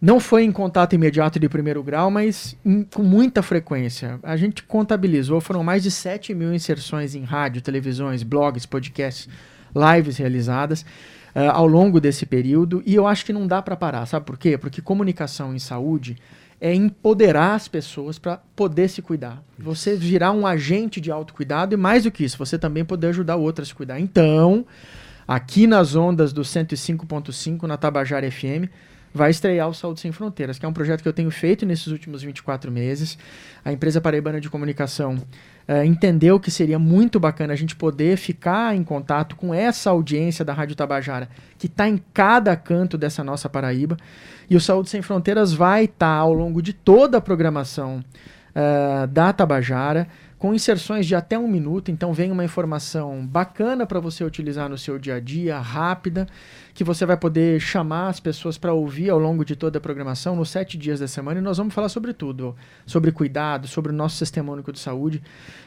[0.00, 4.18] não foi em contato imediato de primeiro grau, mas em, com muita frequência.
[4.22, 9.28] A gente contabilizou, foram mais de 7 mil inserções em rádio, televisões, blogs, podcasts,
[9.74, 10.82] lives realizadas
[11.34, 12.82] uh, ao longo desse período.
[12.86, 14.06] E eu acho que não dá para parar.
[14.06, 14.56] Sabe por quê?
[14.56, 16.16] Porque comunicação em saúde
[16.58, 19.42] é empoderar as pessoas para poder se cuidar.
[19.58, 23.36] Você virar um agente de autocuidado e mais do que isso, você também poder ajudar
[23.36, 24.00] outras a se cuidar.
[24.00, 24.66] Então,
[25.26, 28.68] aqui nas ondas do 105.5 na Tabajara FM,
[29.12, 31.88] vai estrear o Saúde Sem Fronteiras, que é um projeto que eu tenho feito nesses
[31.88, 33.18] últimos 24 meses.
[33.64, 38.74] A empresa paraibana de comunicação uh, entendeu que seria muito bacana a gente poder ficar
[38.76, 43.48] em contato com essa audiência da Rádio Tabajara, que está em cada canto dessa nossa
[43.48, 43.96] Paraíba.
[44.48, 48.04] E o Saúde Sem Fronteiras vai estar tá, ao longo de toda a programação
[48.50, 50.06] uh, da Tabajara
[50.40, 51.90] com inserções de até um minuto.
[51.90, 56.26] Então, vem uma informação bacana para você utilizar no seu dia a dia, rápida,
[56.72, 60.34] que você vai poder chamar as pessoas para ouvir ao longo de toda a programação,
[60.34, 61.40] nos sete dias da semana.
[61.40, 65.22] E nós vamos falar sobre tudo: sobre cuidado, sobre o nosso sistema único de saúde,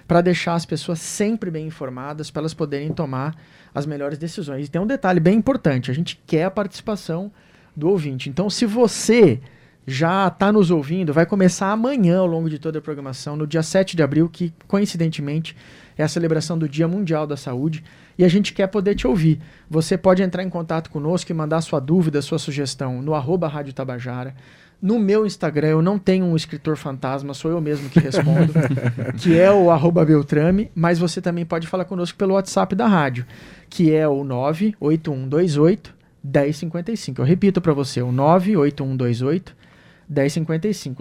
[0.07, 3.35] para deixar as pessoas sempre bem informadas, para elas poderem tomar
[3.75, 4.65] as melhores decisões.
[4.65, 7.31] E tem um detalhe bem importante: a gente quer a participação
[7.75, 8.27] do ouvinte.
[8.27, 9.39] Então, se você
[9.85, 13.61] já está nos ouvindo, vai começar amanhã ao longo de toda a programação, no dia
[13.61, 15.55] 7 de abril, que coincidentemente
[15.97, 17.83] é a celebração do Dia Mundial da Saúde,
[18.17, 19.39] e a gente quer poder te ouvir.
[19.69, 23.73] Você pode entrar em contato conosco e mandar sua dúvida, sua sugestão no arroba Rádio
[23.73, 24.35] Tabajara.
[24.81, 28.53] No meu Instagram eu não tenho um escritor fantasma, sou eu mesmo que respondo,
[29.17, 33.25] que é o arroba Beltrame, mas você também pode falar conosco pelo WhatsApp da rádio,
[33.69, 37.21] que é o 98128 1055.
[37.21, 39.62] Eu repito para você, o 98128 1055.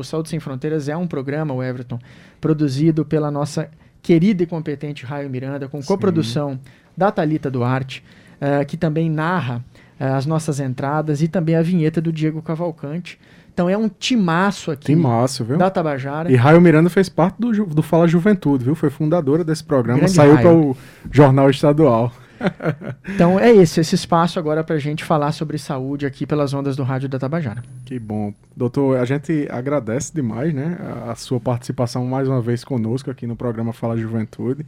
[0.01, 1.99] O Saúde Sem Fronteiras é um programa, o Everton,
[2.41, 3.69] produzido pela nossa
[4.03, 6.59] querida e competente Raio Miranda, com coprodução
[6.97, 8.03] da Talita Duarte,
[8.41, 9.65] uh, que também narra
[10.01, 13.19] uh, as nossas entradas e também a vinheta do Diego Cavalcante.
[13.55, 15.59] Então é um timaço aqui timaço, viu?
[15.59, 16.33] da Tabajara.
[16.33, 18.75] E Raio Miranda fez parte do, do Fala Juventude, viu?
[18.75, 20.77] Foi fundadora desse programa, Grande saiu para o
[21.11, 22.13] Jornal Estadual.
[23.15, 26.77] então é esse, esse espaço agora para a gente falar sobre saúde aqui pelas ondas
[26.77, 27.63] do rádio da Tabajara.
[27.85, 28.33] Que bom.
[28.57, 30.77] Doutor, a gente agradece demais né,
[31.09, 34.67] a, sua participação mais uma vez conosco aqui no programa Fala Juventude.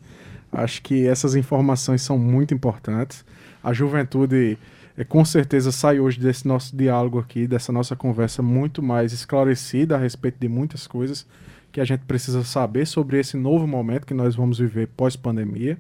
[0.53, 3.25] Acho que essas informações são muito importantes.
[3.63, 4.59] A juventude
[4.97, 9.97] é, com certeza sai hoje desse nosso diálogo aqui, dessa nossa conversa, muito mais esclarecida
[9.97, 11.27] a respeito de muitas coisas
[11.73, 15.77] que a gente precisa saber sobre esse novo momento que nós vamos viver pós-pandemia.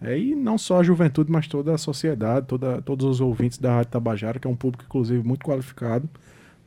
[0.00, 3.76] É, e não só a juventude, mas toda a sociedade, toda, todos os ouvintes da
[3.76, 6.08] Rádio Tabajara, que é um público, inclusive, muito qualificado,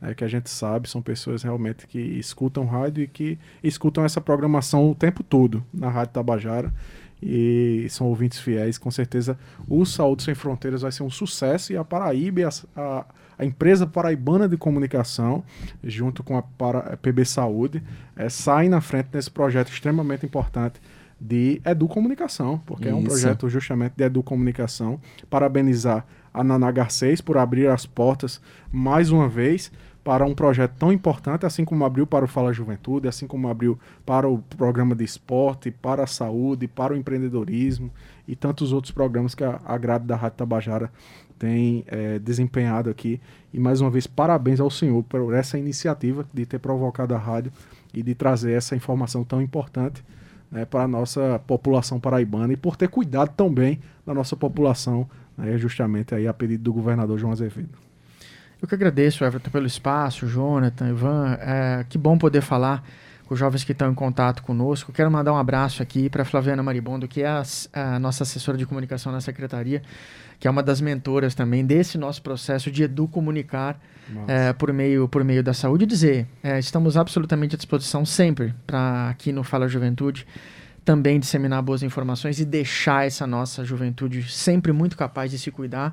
[0.00, 4.20] é, que a gente sabe, são pessoas realmente que escutam rádio e que escutam essa
[4.20, 6.72] programação o tempo todo na Rádio Tabajara.
[7.20, 9.36] E são ouvintes fiéis, com certeza
[9.68, 12.42] o Saúde Sem Fronteiras vai ser um sucesso e a Paraíba,
[12.76, 13.04] a, a,
[13.36, 15.42] a empresa paraibana de comunicação,
[15.82, 17.82] junto com a, para, a PB Saúde,
[18.14, 20.80] é, saem na frente nesse projeto extremamente importante
[21.20, 22.96] de educomunicação, porque Isso.
[22.96, 25.00] é um projeto justamente de educomunicação.
[25.28, 28.40] Parabenizar a Naná Garcês por abrir as portas
[28.70, 29.72] mais uma vez
[30.04, 33.78] para um projeto tão importante, assim como abriu para o Fala Juventude, assim como abriu
[34.06, 37.90] para o programa de esporte, para a saúde, para o empreendedorismo
[38.26, 40.90] e tantos outros programas que a, a grade da Rádio Tabajara
[41.38, 43.20] tem é, desempenhado aqui.
[43.52, 47.52] E mais uma vez, parabéns ao senhor por essa iniciativa de ter provocado a rádio
[47.92, 50.02] e de trazer essa informação tão importante
[50.50, 55.56] né, para a nossa população paraibana e por ter cuidado também da nossa população, né,
[55.58, 57.88] justamente aí a pedido do governador João Azevedo.
[58.60, 61.38] Eu que agradeço, Everton, pelo espaço, Jonathan, Ivan.
[61.40, 62.82] É, que bom poder falar
[63.24, 64.90] com os jovens que estão em contato conosco.
[64.90, 67.42] Quero mandar um abraço aqui para Flaviana Maribondo, que é a,
[67.72, 69.82] a, nossa assessora de comunicação na secretaria,
[70.40, 73.78] que é uma das mentoras também desse nosso processo de educomunicar
[74.26, 75.84] é, por, meio, por meio da saúde.
[75.84, 80.26] E dizer, é, estamos absolutamente à disposição sempre para aqui no Fala Juventude
[80.88, 85.92] também disseminar boas informações e deixar essa nossa juventude sempre muito capaz de se cuidar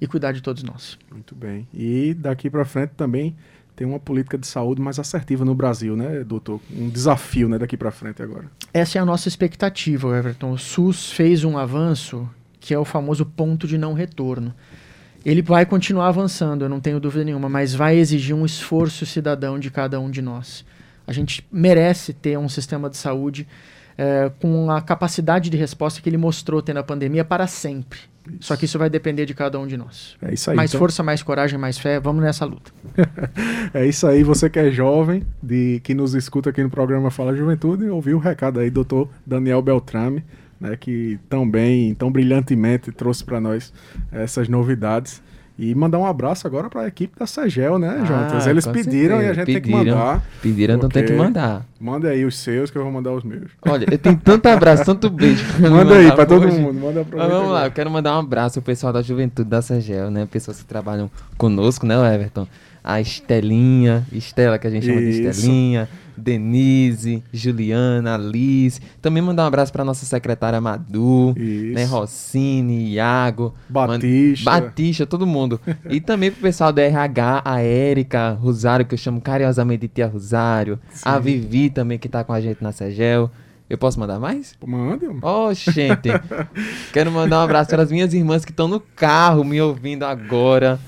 [0.00, 0.98] e cuidar de todos nós.
[1.10, 1.68] Muito bem.
[1.70, 3.36] E daqui para frente também
[3.76, 6.62] tem uma política de saúde mais assertiva no Brasil, né, doutor?
[6.74, 8.50] Um desafio, né, daqui para frente agora.
[8.72, 10.52] Essa é a nossa expectativa, Everton.
[10.52, 12.26] O SUS fez um avanço
[12.58, 14.54] que é o famoso ponto de não retorno.
[15.24, 19.58] Ele vai continuar avançando, eu não tenho dúvida nenhuma, mas vai exigir um esforço cidadão
[19.58, 20.64] de cada um de nós.
[21.06, 23.46] A gente merece ter um sistema de saúde
[23.96, 28.00] é, com a capacidade de resposta que ele mostrou ter na pandemia para sempre.
[28.26, 28.48] Isso.
[28.48, 30.16] Só que isso vai depender de cada um de nós.
[30.22, 30.56] É isso aí.
[30.56, 30.78] Mais então...
[30.78, 31.98] força, mais coragem, mais fé.
[31.98, 32.72] Vamos nessa luta.
[33.74, 34.22] é isso aí.
[34.22, 38.20] Você que é jovem, de que nos escuta aqui no programa Fala Juventude, ouviu o
[38.20, 40.24] recado aí, doutor Daniel Beltrame,
[40.62, 43.72] né, que também, tão brilhantemente trouxe para nós
[44.12, 45.20] essas novidades.
[45.58, 48.46] E mandar um abraço agora para a equipe da Sagel, né, ah, Jonas?
[48.46, 49.22] Eles pediram certeza.
[49.22, 50.22] e a gente pediram, tem que mandar.
[50.40, 51.66] Pediram, então tem que mandar.
[51.78, 53.50] Manda aí os seus que eu vou mandar os meus.
[53.66, 55.44] Olha, eu tenho tanto abraço, tanto beijo.
[55.60, 56.80] Manda aí para todo mundo.
[56.80, 59.60] Manda pra Mas vamos lá, eu quero mandar um abraço ao pessoal da juventude da
[59.60, 60.26] Sagel, né?
[60.30, 62.46] Pessoas que trabalham conosco, né, Everton?
[62.82, 65.20] A Estelinha, Estela, que a gente chama Isso.
[65.20, 68.80] de Estelinha Denise, Juliana, Liz.
[69.00, 71.74] Também mandar um abraço para nossa secretária Madu, Isso.
[71.74, 74.50] né, Rossini, Iago, Batista.
[74.50, 75.60] Man- Batista, todo mundo.
[75.88, 80.06] e também pro pessoal do RH, a Érica, Rosário, que eu chamo carinhosamente de tia
[80.06, 83.30] Rosário, a Vivi também que tá com a gente na Segel.
[83.70, 84.54] Eu posso mandar mais?
[84.66, 85.06] Manda.
[85.22, 86.10] Oh, gente.
[86.92, 90.78] Quero mandar um abraço para as minhas irmãs que estão no carro me ouvindo agora.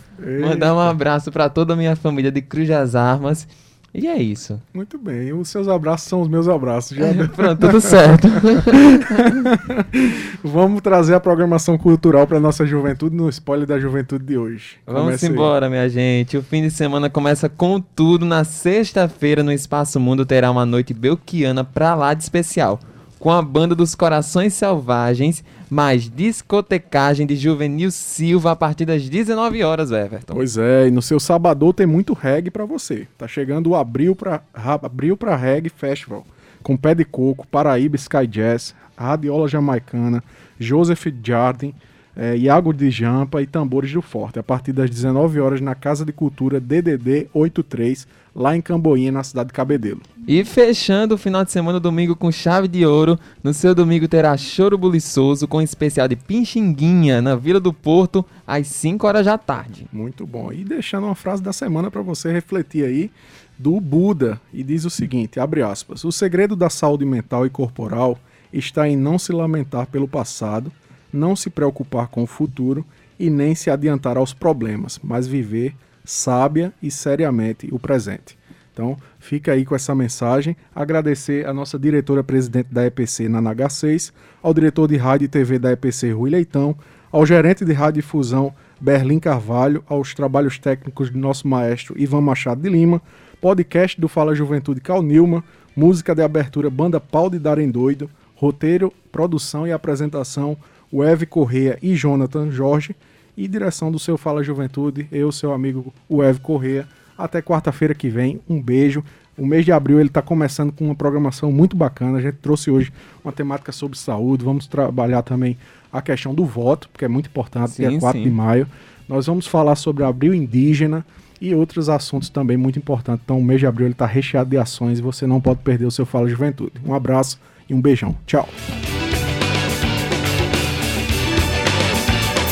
[0.42, 3.48] Mandar um abraço para toda a minha família de Cruz das Armas.
[3.94, 4.60] E é isso.
[4.74, 5.32] Muito bem.
[5.32, 6.96] Os seus abraços são os meus abraços.
[6.96, 8.26] Já Pronto, tudo certo.
[10.42, 14.76] Vamos trazer a programação cultural para nossa juventude no spoiler da juventude de hoje.
[14.84, 15.32] Vamos Comece aí.
[15.32, 16.36] embora, minha gente.
[16.36, 18.26] O fim de semana começa com tudo.
[18.26, 22.80] Na sexta-feira, no Espaço Mundo, terá uma noite belquiana pra lá de especial.
[23.18, 29.62] Com a banda dos Corações Selvagens, mais discotecagem de Juvenil Silva a partir das 19
[29.62, 30.34] horas, Everton.
[30.34, 33.08] Pois é, e no seu sabadão tem muito reggae pra você.
[33.16, 36.26] Tá chegando o Abril pra, Ra- Abril pra Reggae Festival,
[36.62, 40.22] com Pé de Coco, Paraíba Sky Jazz, Radiola Jamaicana,
[40.58, 41.74] Joseph Jardin,
[42.14, 46.04] eh, Iago de Jampa e Tambores do Forte, a partir das 19 horas na Casa
[46.04, 50.00] de Cultura DDD 83, lá em Camboinha, na cidade de Cabedelo.
[50.26, 53.18] E fechando o final de semana, domingo com chave de ouro.
[53.42, 58.66] No seu domingo terá choro buliçoso com especial de Pixinguinha na Vila do Porto às
[58.66, 59.86] 5 horas da tarde.
[59.92, 60.52] Muito bom.
[60.52, 63.10] E deixando uma frase da semana para você refletir aí
[63.58, 68.18] do Buda e diz o seguinte, abre aspas: "O segredo da saúde mental e corporal
[68.52, 70.72] está em não se lamentar pelo passado,
[71.12, 72.84] não se preocupar com o futuro
[73.18, 75.74] e nem se adiantar aos problemas, mas viver
[76.04, 78.36] sábia e seriamente o presente."
[78.72, 80.56] Então, fica aí com essa mensagem.
[80.74, 85.70] Agradecer a nossa diretora-presidente da EPC, Nana H6, ao diretor de rádio e TV da
[85.70, 86.76] EPC, Rui Leitão,
[87.12, 92.20] ao gerente de rádio e difusão, Berlim Carvalho, aos trabalhos técnicos do nosso maestro Ivan
[92.20, 93.00] Machado de Lima,
[93.40, 95.44] podcast do Fala Juventude Cal Nilma,
[95.76, 100.56] música de abertura Banda Pau de Darem Doido, roteiro, produção e apresentação,
[100.92, 102.96] Weve Correia e Jonathan Jorge,
[103.36, 106.86] e direção do seu Fala Juventude, eu, seu amigo Weve Correia.
[107.16, 109.04] Até quarta-feira que vem, um beijo.
[109.36, 112.18] O mês de abril ele está começando com uma programação muito bacana.
[112.18, 112.92] A gente trouxe hoje
[113.24, 114.44] uma temática sobre saúde.
[114.44, 115.56] Vamos trabalhar também
[115.92, 118.24] a questão do voto, porque é muito importante, Sim, dia 4 sim.
[118.24, 118.66] de maio.
[119.08, 121.04] Nós vamos falar sobre abril indígena
[121.40, 123.22] e outros assuntos também muito importantes.
[123.24, 125.90] Então, o mês de abril está recheado de ações e você não pode perder o
[125.90, 126.72] seu Fala Juventude.
[126.84, 128.16] Um abraço e um beijão.
[128.26, 128.48] Tchau.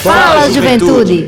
[0.03, 1.21] Fala, juventude!